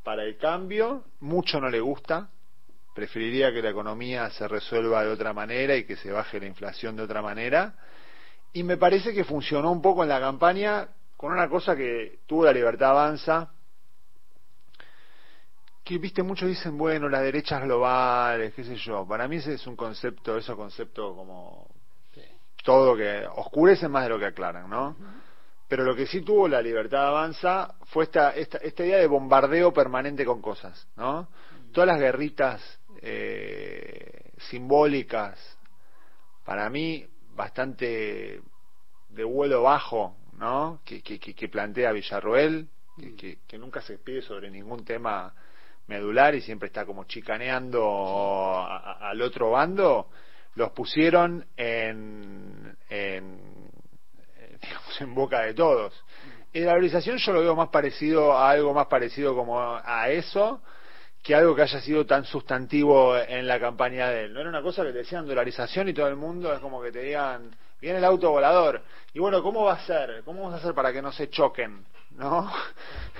[0.04, 2.30] para el cambio, mucho no le gusta,
[2.93, 6.95] preferiría que la economía se resuelva de otra manera y que se baje la inflación
[6.95, 7.76] de otra manera,
[8.54, 12.45] y me parece que funcionó un poco en la campaña con una cosa que tuvo
[12.45, 13.52] la libertad avanza,
[15.84, 19.06] que viste muchos dicen bueno las derechas globales qué sé yo.
[19.08, 21.74] Para mí ese es un concepto eso concepto como
[22.65, 24.97] todo que oscurecen más de lo que aclaran no
[25.67, 29.71] pero lo que sí tuvo la libertad avanza fue esta esta, esta idea de bombardeo
[29.71, 31.30] permanente con cosas no
[31.71, 35.39] todas las guerritas eh, simbólicas
[36.43, 38.41] para mí bastante
[39.10, 43.97] de vuelo bajo no que, que, que, que plantea Villarroel que, que, que nunca se
[43.99, 45.34] pide sobre ningún tema
[45.88, 50.10] medular y siempre está como chicaneando a- a- al otro bando,
[50.56, 53.39] los pusieron en, en,
[54.39, 54.58] eh,
[55.08, 55.94] boca de todos.
[56.54, 60.62] Y la yo lo veo más parecido a algo más parecido como a eso
[61.26, 64.34] que algo que haya sido tan sustantivo en la campaña de él.
[64.34, 66.91] No era una cosa que te decían dolarización y todo el mundo es como que
[66.91, 67.50] te digan,
[67.82, 68.84] viene el auto volador.
[69.12, 70.22] Y bueno, ¿cómo va a ser?
[70.24, 71.84] ¿Cómo vamos a hacer para que no se choquen?
[72.12, 72.48] ¿No?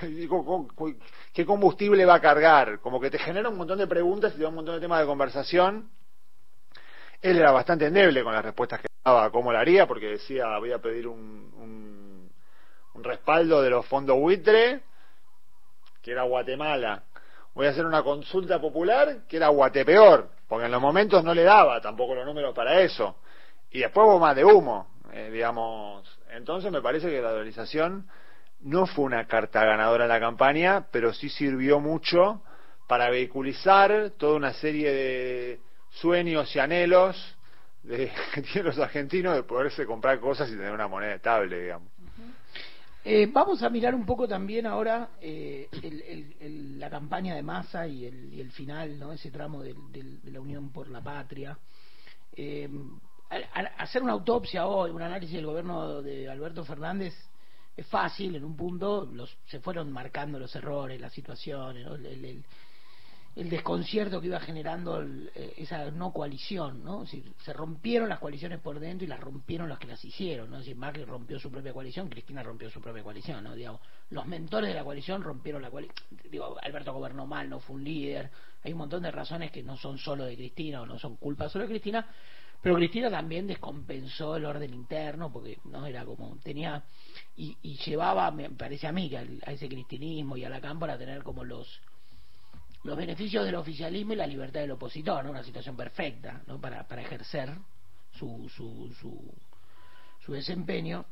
[1.34, 2.78] ¿Qué combustible va a cargar?
[2.78, 5.00] Como que te genera un montón de preguntas y te da un montón de temas
[5.00, 5.90] de conversación.
[7.22, 10.72] Él era bastante endeble con las respuestas que daba, cómo lo haría, porque decía, voy
[10.72, 12.30] a pedir un, un,
[12.94, 14.80] un respaldo de los fondos buitre,
[16.02, 17.02] que era Guatemala
[17.56, 21.42] voy a hacer una consulta popular que era Guatepeor, porque en los momentos no le
[21.42, 23.16] daba tampoco los números para eso.
[23.70, 26.06] Y después hubo más de humo, eh, digamos.
[26.30, 28.06] Entonces me parece que la dolarización
[28.60, 32.42] no fue una carta ganadora en la campaña, pero sí sirvió mucho
[32.86, 35.60] para vehiculizar toda una serie de
[35.96, 37.36] sueños y anhelos
[37.82, 38.10] de,
[38.52, 41.90] tienen los argentinos de poderse comprar cosas y tener una moneda estable, digamos.
[43.08, 45.68] Eh, vamos a mirar un poco también ahora eh,
[46.76, 49.12] la campaña de masa y el, final, ¿no?
[49.12, 49.76] ese tramo de
[50.24, 51.56] la Unión por la Patria.
[52.34, 52.68] Eh,
[53.78, 57.14] hacer una autopsia hoy, un análisis del gobierno de Alberto Fernández
[57.76, 62.44] es fácil, en un punto los, se fueron marcando los errores, las situaciones, el, el
[63.36, 67.04] desconcierto que iba generando eh, esa no coalición, ¿no?
[67.06, 70.56] se rompieron las coaliciones por dentro y las rompieron los que las hicieron, ¿no?
[70.56, 73.54] Es decir, Macri rompió su propia coalición, Cristina rompió su propia coalición, ¿no?
[73.54, 75.96] Digamos, los mentores de la coalición rompieron la coalición.
[76.30, 78.30] Digo, Alberto gobernó mal, no fue un líder.
[78.64, 81.50] Hay un montón de razones que no son solo de Cristina o no son culpa
[81.50, 82.08] solo de Cristina,
[82.62, 86.82] pero Cristina también descompensó el orden interno porque no era como tenía
[87.36, 90.98] y, y llevaba, me parece a mí, a ese cristinismo y a la cámpora a
[90.98, 91.80] tener como los
[92.86, 95.32] los beneficios del oficialismo y la libertad del opositor, ¿no?
[95.32, 96.60] una situación perfecta ¿no?
[96.60, 97.50] para, para ejercer
[98.12, 99.34] su, su, su,
[100.24, 101.04] su desempeño.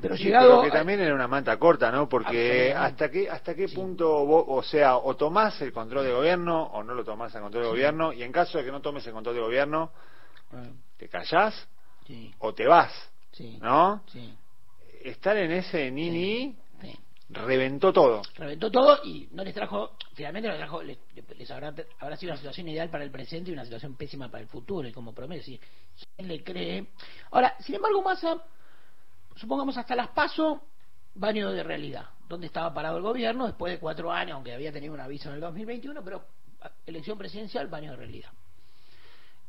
[0.00, 0.62] Pero llegado.
[0.62, 2.08] que también era una manta corta, ¿no?
[2.08, 6.62] Porque hasta qué hasta qué punto, vos, o sea, o tomás el control de gobierno
[6.66, 9.04] o no lo tomás el control de gobierno, y en caso de que no tomes
[9.08, 9.90] el control de gobierno,
[10.96, 11.66] te callás
[12.38, 12.92] o te vas,
[13.60, 14.04] ¿no?
[15.02, 16.56] Estar en ese ni
[17.30, 18.22] reventó todo.
[18.36, 22.38] Reventó todo y no les trajo, finalmente no les trajo, les, habrá, habrá, sido una
[22.38, 25.42] situación ideal para el presente y una situación pésima para el futuro, y como promete,
[25.42, 25.60] si
[26.16, 26.86] ¿quién le cree?
[27.30, 28.42] Ahora, sin embargo, Massa,
[29.36, 30.62] supongamos hasta las paso,
[31.14, 34.94] baño de realidad, donde estaba parado el gobierno después de cuatro años, aunque había tenido
[34.94, 36.24] un aviso en el 2021, pero
[36.86, 38.30] elección presidencial, baño de realidad.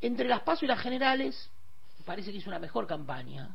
[0.01, 1.49] Entre las pasos y las generales,
[2.05, 3.49] parece que hizo una mejor campaña,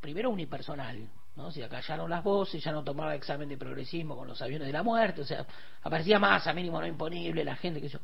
[0.00, 1.50] primero unipersonal, ¿no?
[1.50, 4.82] Se acallaron las voces, ya no tomaba examen de progresismo con los aviones de la
[4.82, 5.46] muerte, o sea,
[5.82, 7.98] aparecía más a mínimo no imponible, la gente que yo.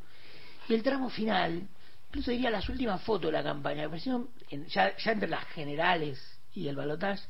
[0.69, 1.67] Y el tramo final,
[2.07, 3.89] incluso diría las últimas fotos de la campaña,
[4.67, 7.23] ya, ya entre las generales y el balotaje,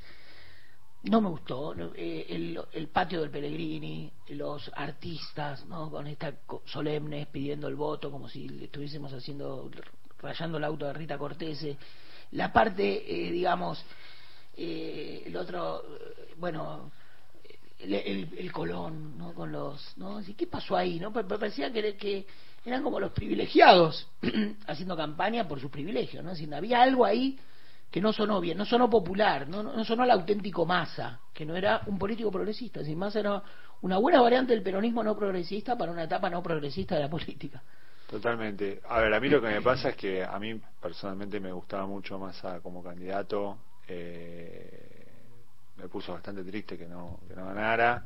[1.04, 2.26] no me gustó eh,
[2.72, 5.92] el, patio del Pellegrini, los artistas, ¿no?
[5.92, 6.34] Con esta
[6.66, 9.70] solemnes pidiendo el voto como si estuviésemos haciendo
[10.20, 11.78] rayando el auto de Rita Cortese,
[12.32, 13.84] la parte, eh, digamos,
[14.56, 15.84] eh, el otro,
[16.38, 16.92] bueno,
[17.80, 19.34] el, Colón, ¿no?
[19.34, 20.22] Con los, ¿no?
[20.38, 21.12] ¿Qué pasó ahí, no?
[21.12, 22.26] Parecía que,
[22.66, 24.08] eran como los privilegiados
[24.68, 26.32] haciendo campaña por sus privilegios, ¿no?
[26.56, 27.38] había algo ahí
[27.92, 31.56] que no sonó bien, no sonó popular, no, no sonó el auténtico masa, que no
[31.56, 33.44] era un político progresista, sin más era
[33.82, 37.62] una buena variante del peronismo no progresista para una etapa no progresista de la política.
[38.10, 38.82] Totalmente.
[38.90, 41.86] A ver, a mí lo que me pasa es que a mí personalmente me gustaba
[41.86, 45.08] mucho Massa como candidato, eh,
[45.78, 48.06] me puso bastante triste que no, que no ganara.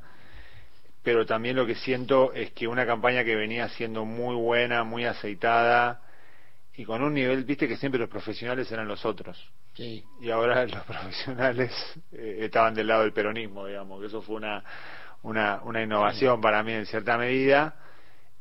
[1.04, 5.06] Pero también lo que siento es que una campaña que venía siendo muy buena, muy
[5.06, 6.02] aceitada
[6.76, 9.52] y con un nivel, viste que siempre los profesionales eran los otros.
[9.74, 10.04] Sí.
[10.20, 11.72] Y ahora los profesionales
[12.12, 14.64] eh, estaban del lado del peronismo, digamos, que eso fue una,
[15.24, 17.76] una, una innovación para mí en cierta medida.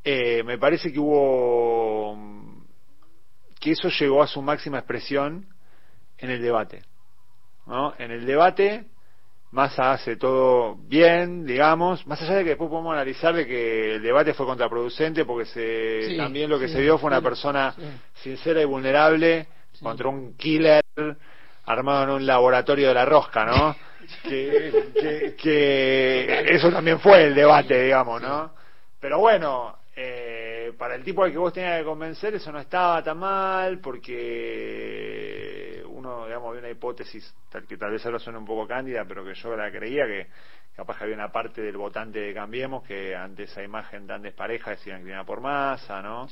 [0.05, 2.17] Eh, me parece que hubo
[3.61, 5.47] que eso llegó a su máxima expresión
[6.19, 6.83] en el debate.
[7.67, 7.95] ¿No?
[7.99, 8.87] En el debate,
[9.51, 14.03] Massa hace todo bien, digamos, más allá de que después podemos analizar de que el
[14.03, 17.75] debate fue contraproducente porque se, también lo que se vio fue una persona
[18.23, 19.47] sincera y vulnerable
[19.81, 20.83] contra un killer
[21.65, 23.77] armado en un laboratorio de la rosca, ¿no?
[24.23, 28.53] que, que, eso también fue el debate, digamos, ¿no?
[29.01, 33.03] Pero bueno, eh, para el tipo al que vos tenías que convencer eso no estaba
[33.03, 35.66] tan mal porque
[36.07, 39.25] uno, digamos, había una hipótesis tal, que tal vez ahora suene un poco cándida, pero
[39.25, 40.29] que yo la creía que
[40.77, 44.73] capaz que había una parte del votante de Cambiemos que ante esa imagen tan despareja
[44.73, 46.29] decían que por masa, ¿no?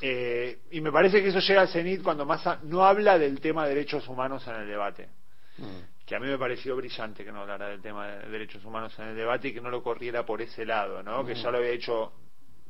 [0.00, 3.64] Eh, y me parece que eso llega al cenit cuando Massa no habla del tema
[3.64, 5.08] de derechos humanos en el debate.
[5.56, 6.06] Mm.
[6.06, 9.08] Que a mí me pareció brillante que no hablara del tema de derechos humanos en
[9.08, 11.24] el debate y que no lo corriera por ese lado, ¿no?
[11.24, 11.42] Que mm.
[11.42, 12.12] ya lo había hecho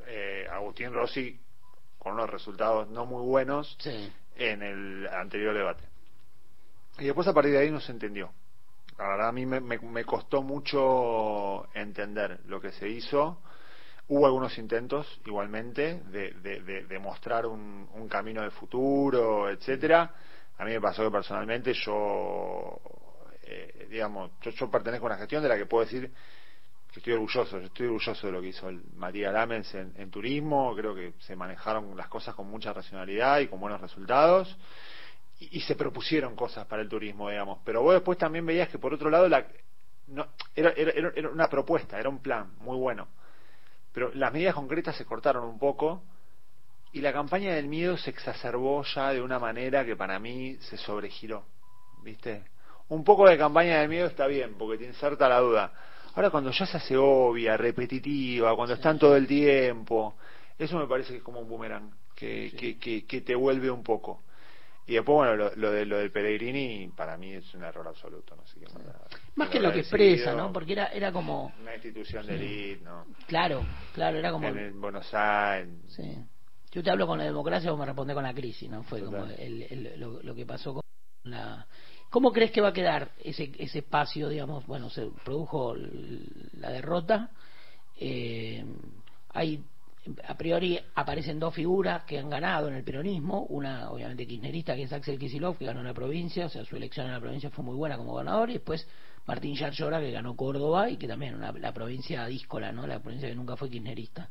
[0.07, 1.39] eh, Agustín Rossi
[1.99, 4.11] con unos resultados no muy buenos Sí.
[4.37, 5.85] en el anterior debate.
[6.99, 8.33] Y después a partir de ahí no se entendió.
[8.99, 13.41] La verdad a mí me, costó mucho entender lo que se hizo.
[14.09, 16.33] Hubo algunos intentos igualmente de,
[16.89, 20.13] de, mostrar un, un camino de futuro, etcétera.
[20.57, 22.81] A mí me pasó que personalmente yo,
[23.45, 26.11] eh, digamos, yo, yo pertenezco a una gestión de la que puedo decir
[26.91, 30.11] que estoy orgulloso, yo estoy orgulloso de lo que hizo el Matías Lamens en, en
[30.11, 34.57] turismo, creo que se manejaron las cosas con mucha racionalidad y con buenos resultados
[35.39, 38.79] y, y se propusieron cosas para el turismo, digamos, pero vos después también veías que
[38.79, 39.47] por otro lado la,
[40.09, 43.09] no, era, era, era- era una propuesta, era un plan muy bueno,
[43.93, 46.03] pero las medidas concretas se cortaron un poco
[46.93, 50.77] y la campaña del miedo se exacerbó ya de una manera que para mí se
[50.79, 51.45] sobregiró,
[52.03, 52.45] ¿viste?
[52.89, 55.73] Un poco de campaña del miedo está bien, porque te inserta la duda.
[56.15, 60.17] Ahora cuando ya se hace obvia, repetitiva, cuando están todo el tiempo,
[60.59, 63.83] eso me parece que es como un boomerang, que, que, que, que te vuelve un
[63.83, 64.23] poco.
[64.89, 68.35] Y después, bueno, lo, lo, de, lo del Pellegrini para mí es un error absoluto.
[68.35, 68.85] No sé qué más,
[69.35, 70.51] Más que lo que expresa, ¿no?
[70.51, 73.05] Porque era, era como, Una institución de élite, ¿no?
[73.27, 73.63] claro,
[73.93, 74.49] claro, era como...
[74.49, 75.75] En Buenos Aires.
[75.89, 76.17] Sí.
[76.73, 78.83] Yo te hablo con la democracia, vos me respondés con la crisis, ¿no?
[78.85, 80.83] Fue como el, el- lo, lo que pasó con
[81.25, 81.67] la...
[82.09, 84.67] ¿Cómo crees que va a quedar ese, ese espacio, digamos?
[84.67, 87.31] Bueno, se produjo la derrota.
[88.01, 88.65] eh,
[89.35, 89.63] hay,
[90.27, 93.45] a priori, aparecen dos figuras que han ganado en el peronismo.
[93.51, 96.47] Una, obviamente, kirchnerista, que es Axel Kicillof, que ganó en la provincia.
[96.47, 98.51] O sea, su elección en la provincia fue muy buena como gobernador.
[98.51, 98.87] Y después
[99.27, 102.87] Martín Yarlora, que ganó Córdoba y que también una, la provincia díscola, ¿no?
[102.87, 104.29] La provincia que nunca fue kirchnerista.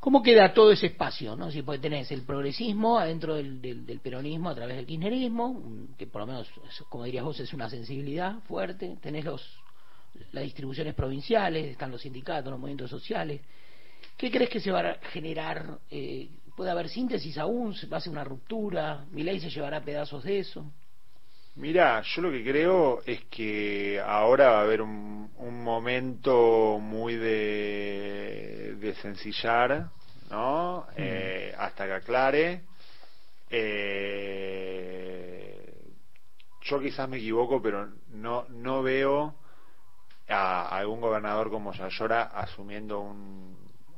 [0.00, 1.36] ¿Cómo queda todo ese espacio?
[1.36, 1.50] ¿no?
[1.52, 5.62] Si pues tenés el progresismo adentro del, del- del peronismo a través del kirchnerismo,
[5.96, 6.50] que por lo menos,
[6.88, 8.96] como dirías vos, es una sensibilidad fuerte.
[9.00, 9.62] Tenés los,
[10.32, 13.42] las distribuciones provinciales, están los sindicatos, los movimientos sociales.
[14.16, 15.78] ¿Qué crees que se va a generar?
[15.90, 17.74] Eh, ¿Puede haber síntesis aún?
[17.92, 19.04] ¿Va a ser una ruptura?
[19.10, 20.70] ¿Milei se llevará pedazos de eso?
[21.54, 27.16] Mira, yo lo que creo es que ahora va a haber un, un momento muy
[27.16, 29.90] de, de sencillar,
[30.30, 30.86] ¿no?
[30.96, 32.62] Eh, hasta que aclare.
[33.50, 34.92] Eh,
[36.62, 39.34] yo quizás me equivoco, pero no, no veo
[40.28, 43.51] a, algún gobernador como Yayora asumiendo un,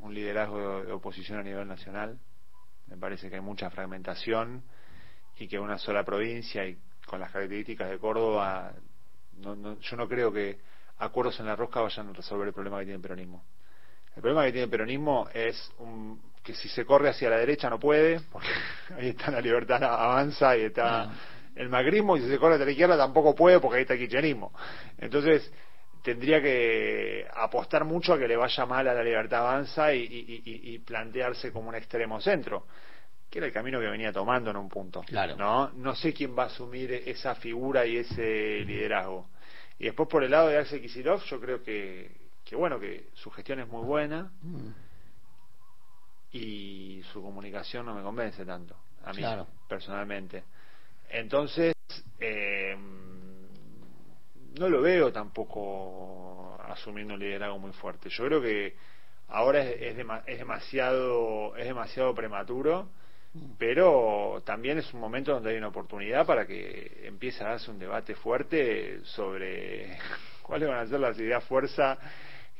[0.04, 2.18] un liderazgo de, oposición a nivel nacional.
[2.86, 4.62] Me parece que hay mucha fragmentación
[5.38, 6.76] y que una sola provincia y
[7.06, 8.72] con las características de Córdoba,
[9.38, 10.58] no- no- yo no creo que
[10.98, 13.44] acuerdos en la rosca vayan a resolver el problema que tiene el peronismo.
[14.14, 17.70] El problema que tiene el peronismo es un- que si se corre hacia la derecha
[17.70, 18.46] no puede, porque
[18.98, 21.12] ahí está la libertad avanza y está Ah.
[21.56, 24.00] el macrismo, y si se corre hacia la izquierda tampoco puede porque ahí está el
[24.00, 24.52] kirchnerismo.
[24.98, 25.50] Entonces,
[26.04, 30.42] tendría que apostar mucho a que le vaya mal a la libertad avanza y, y-
[30.44, 32.66] y- y plantearse como un extremo centro
[33.30, 35.00] que era el camino que venía tomando en un punto.
[35.00, 35.34] Claro.
[35.36, 35.70] ¿no?
[35.70, 39.26] no sé quién va a asumir esa figura y ese liderazgo.
[39.78, 42.12] Y después por el lado de Axel Kicillof, yo creo que,
[42.44, 44.68] que bueno, que su gestión es muy buena Mm,
[46.32, 49.46] y su comunicación no me convence tanto, a mí Claro.
[49.68, 50.44] personalmente.
[51.08, 51.72] Entonces,
[52.20, 52.76] eh,
[54.58, 58.08] no lo veo tampoco asumiendo un liderazgo muy fuerte.
[58.10, 58.74] Yo creo que
[59.28, 62.88] ahora es, es, dema- es demasiado es demasiado prematuro,
[63.58, 67.78] pero también es un momento donde hay una oportunidad para que empiece a darse un
[67.78, 69.98] debate fuerte sobre
[70.42, 71.98] cuáles van a ser las ideas fuerza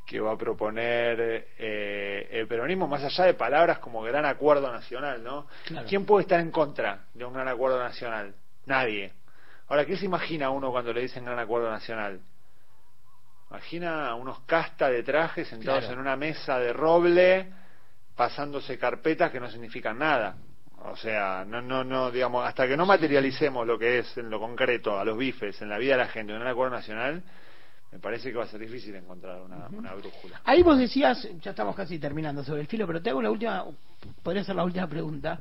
[0.07, 5.23] que va a proponer eh, el peronismo, más allá de palabras como gran acuerdo nacional,
[5.25, 5.47] ¿no?
[5.65, 5.87] Claro.
[5.89, 8.35] ¿Quién puede estar en contra de un gran acuerdo nacional?
[8.67, 9.13] Nadie.
[9.69, 12.21] Ahora, ¿qué se imagina uno cuando le dicen gran acuerdo nacional?
[13.51, 15.95] Imagina unos castas de traje sentados Claro.
[15.95, 17.53] en una mesa de roble,
[18.17, 20.37] pasándose carpetas que no significan nada.
[20.87, 24.39] O sea, no, no, no, digamos, hasta que no materialicemos lo que es en lo
[24.39, 27.23] concreto, a los bifes, en la vida de la gente, en un acuerdo nacional,
[27.91, 30.41] me parece que va a ser difícil encontrar una, una brújula.
[30.45, 33.65] Ahí vos decías, ya estamos casi terminando sobre el filo, pero te hago la última,
[34.23, 35.41] podría ser la última pregunta,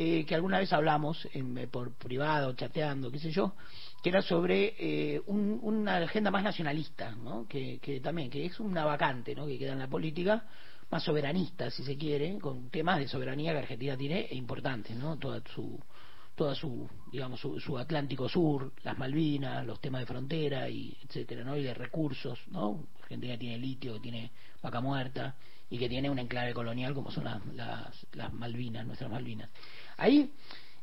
[0.00, 3.54] eh, que alguna vez hablamos en- eh, por privado, chateando, qué sé yo,
[4.02, 7.46] que era sobre eh, un- una agenda más nacionalista, ¿no?
[7.48, 9.44] Que, que también, que es una vacante, ¿no?
[9.46, 10.44] Que queda en la política,
[10.90, 15.18] más soberanista, si se quiere, con temas de soberanía que Argentina tiene e importantes, ¿no?
[15.18, 15.78] Toda su
[16.36, 21.42] toda su digamos su, su Atlántico Sur, las Malvinas, los temas de frontera y etcétera,
[21.42, 21.56] ¿no?
[21.56, 22.86] Y de recursos, ¿no?
[23.02, 24.30] Argentina tiene litio, tiene
[24.62, 25.34] vaca muerta
[25.70, 29.50] y que tiene un enclave colonial como son las, las, las Malvinas, nuestras Malvinas.
[29.98, 30.30] Ahí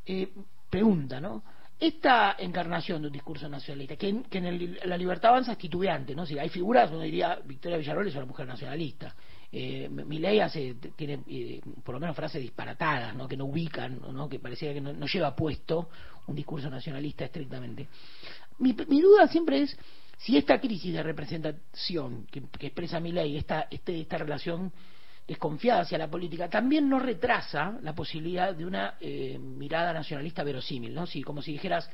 [0.06, 0.30] eh,
[0.70, 1.44] pregunta, ¿no?
[1.78, 5.58] esta encarnación de un discurso nacionalista, que en, que en el- la libertad avanza es
[5.58, 6.26] titubeante, ¿no?
[6.26, 9.14] Si hay figuras, uno diría, Victoria Villarroel es una mujer nacionalista.
[9.52, 13.28] Eh, Milei hace, tiene eh, por lo menos frases disparatadas, ¿no?
[13.28, 14.30] Que no ubican, ¿no?
[14.30, 15.90] Que parecía que no, no lleva puesto
[16.28, 17.88] un discurso nacionalista estrictamente.
[18.60, 19.78] Mi, mi duda siempre es
[20.18, 24.72] si esta crisis de representación que, que expresa Milei, esta, este, esta relación
[25.28, 30.94] desconfiada hacia la política, también no retrasa la posibilidad de una eh, mirada nacionalista verosímil,
[30.94, 31.08] ¿no?
[31.08, 31.90] Si, como si dijeras,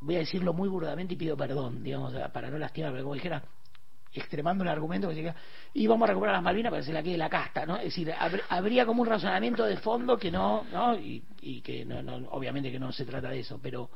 [0.00, 3.42] voy a decirlo muy burdamente y pido perdón, digamos, para no lastimar, pero como dijera,
[4.12, 5.34] extremando el argumento, que se
[5.74, 7.76] y vamos a recuperar las Malvinas para que se la quede la casta, ¿no?
[7.76, 10.96] Es decir, habr- habría como un razonamiento de fondo que no, ¿no?
[10.96, 13.90] Y, y que no, no, obviamente que no se trata de eso, pero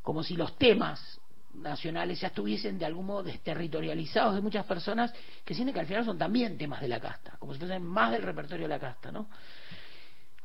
[0.00, 1.17] como si los temas
[1.60, 5.12] nacionales ya estuviesen de algún modo desterritorializados de muchas personas
[5.44, 8.12] que sienten que al final son también temas de la casta, como si fuesen más
[8.12, 9.28] del repertorio de la casta, ¿no?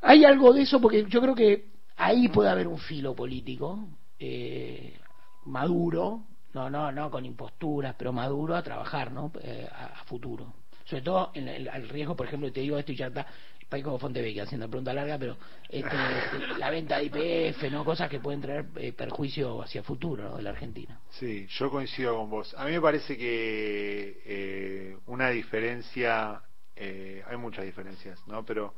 [0.02, 3.88] Hay algo de eso porque yo creo que ahí puede haber un filo político
[4.20, 4.98] eh,
[5.46, 9.32] maduro, no, no, no con imposturas, pero maduro a trabajar, ¿no?
[9.42, 10.54] Eh, a, a futuro.
[10.86, 13.26] Sobre todo en el, al riesgo, por ejemplo, te digo esto y ya está,
[13.74, 15.36] país como Fontevecchia haciendo pregunta larga, pero
[15.68, 15.90] este,
[16.60, 17.84] la venta de IPF, ¿no?
[17.84, 20.38] Cosas que pueden traer eh, perjuicio hacia el futuro ¿no?
[20.38, 21.00] de la Argentina.
[21.10, 22.54] Sí, yo coincido con vos.
[22.56, 26.40] A mí me parece que eh, una diferencia,
[26.76, 28.46] eh, hay muchas diferencias, ¿no?
[28.46, 28.76] Pero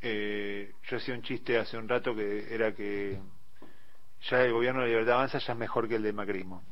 [0.00, 3.20] eh, yo hacía un chiste hace un rato que era que
[4.30, 6.62] ya el gobierno de Libertad Avanza ya es mejor que el del macrismo.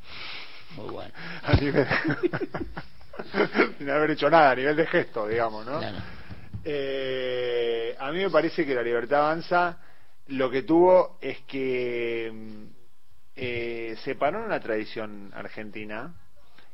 [0.76, 1.12] Muy bueno.
[1.42, 1.86] A nivel...
[3.78, 5.78] Sin haber hecho nada, a nivel de gesto, digamos, ¿no?
[5.78, 6.15] Claro.
[6.68, 9.78] Eh, a mí me parece que la libertad avanza
[10.26, 12.64] lo que tuvo es que mm,
[13.36, 16.12] eh, separó una tradición argentina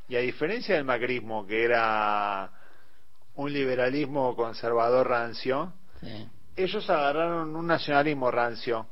[0.09, 2.51] y a diferencia del macrismo que era
[3.35, 6.27] un liberalismo conservador rancio Sí.
[6.57, 8.87] ellos agarraron un nacionalismo rancio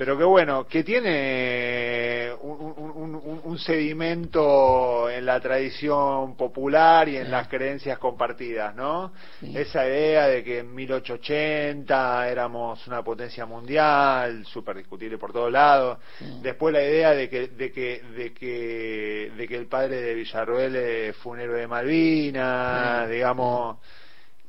[0.00, 7.06] pero que bueno, que tiene un, un- un- un- un sedimento en la tradición popular
[7.06, 7.30] y en Sí.
[7.30, 9.12] las creencias compartidas, ¿no?
[9.40, 9.52] Sí.
[9.54, 15.98] Esa idea de que en 1880 éramos una potencia mundial, súper discutible por todos lados.
[16.18, 16.38] Sí.
[16.42, 20.76] Después la idea de que, de que, de que, de que el padre de Villarroel
[20.76, 23.76] eh, fue un héroe de Malvinas, digamos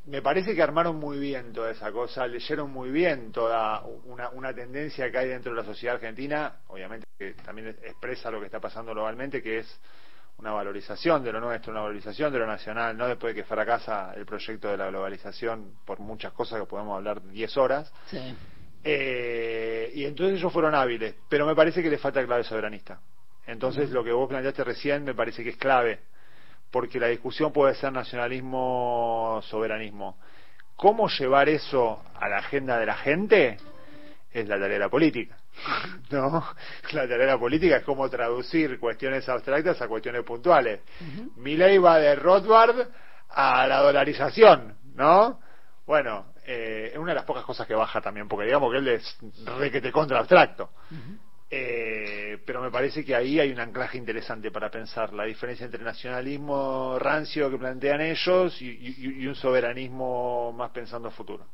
[0.06, 4.54] me parece que armaron muy bien toda esa cosa, leyeron muy bien toda una, una
[4.54, 8.60] tendencia que hay dentro de la sociedad argentina, obviamente que también expresa lo que está
[8.60, 9.80] pasando globalmente, que es
[10.38, 14.14] una valorización de lo nuestro, una valorización de lo nacional, no después de que fracasa
[14.16, 17.94] el proyecto de la globalización por muchas cosas que podemos hablar 10 horas.
[18.08, 18.36] Sí.
[18.84, 23.00] Eh, y entonces ellos fueron hábiles, pero me parece que les falta clave soberanista.
[23.46, 26.00] Entonces lo que vos planteaste recién me parece que es clave,
[26.72, 30.18] porque la discusión puede ser nacionalismo-soberanismo.
[30.76, 33.58] ¿Cómo llevar eso a la agenda de la gente?
[34.32, 35.36] Es la tarea de la política.
[36.12, 36.46] ¿No?
[36.94, 40.82] La tarea de la política es cómo traducir cuestiones abstractas a cuestiones puntuales.
[41.36, 42.88] Mi ley va de Rothbard
[43.30, 45.40] a la dolarización, ¿no?
[45.86, 48.88] Bueno, eh, es una de las pocas cosas que baja también, porque digamos que él
[48.88, 49.20] es
[49.58, 50.72] requete contra abstracto.
[51.54, 55.84] Eh, pero me parece que ahí hay un anclaje interesante para pensar la diferencia entre
[55.84, 61.46] nacionalismo rancio que plantean ellos y, y- y un soberanismo más pensando a futuro.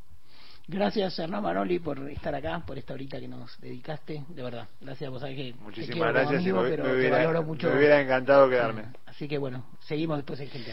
[0.68, 4.68] Gracias Hernán Manoli por estar acá, por esta horita que nos dedicaste, de verdad.
[4.82, 7.44] Gracias, vos sabés que Muchísimas quiero gracias y amigo, me, pero me te hubiera, valoro
[7.44, 7.70] mucho.
[7.70, 8.84] me hubiera encantado quedarme.
[9.06, 10.72] Así que bueno, seguimos después en gente.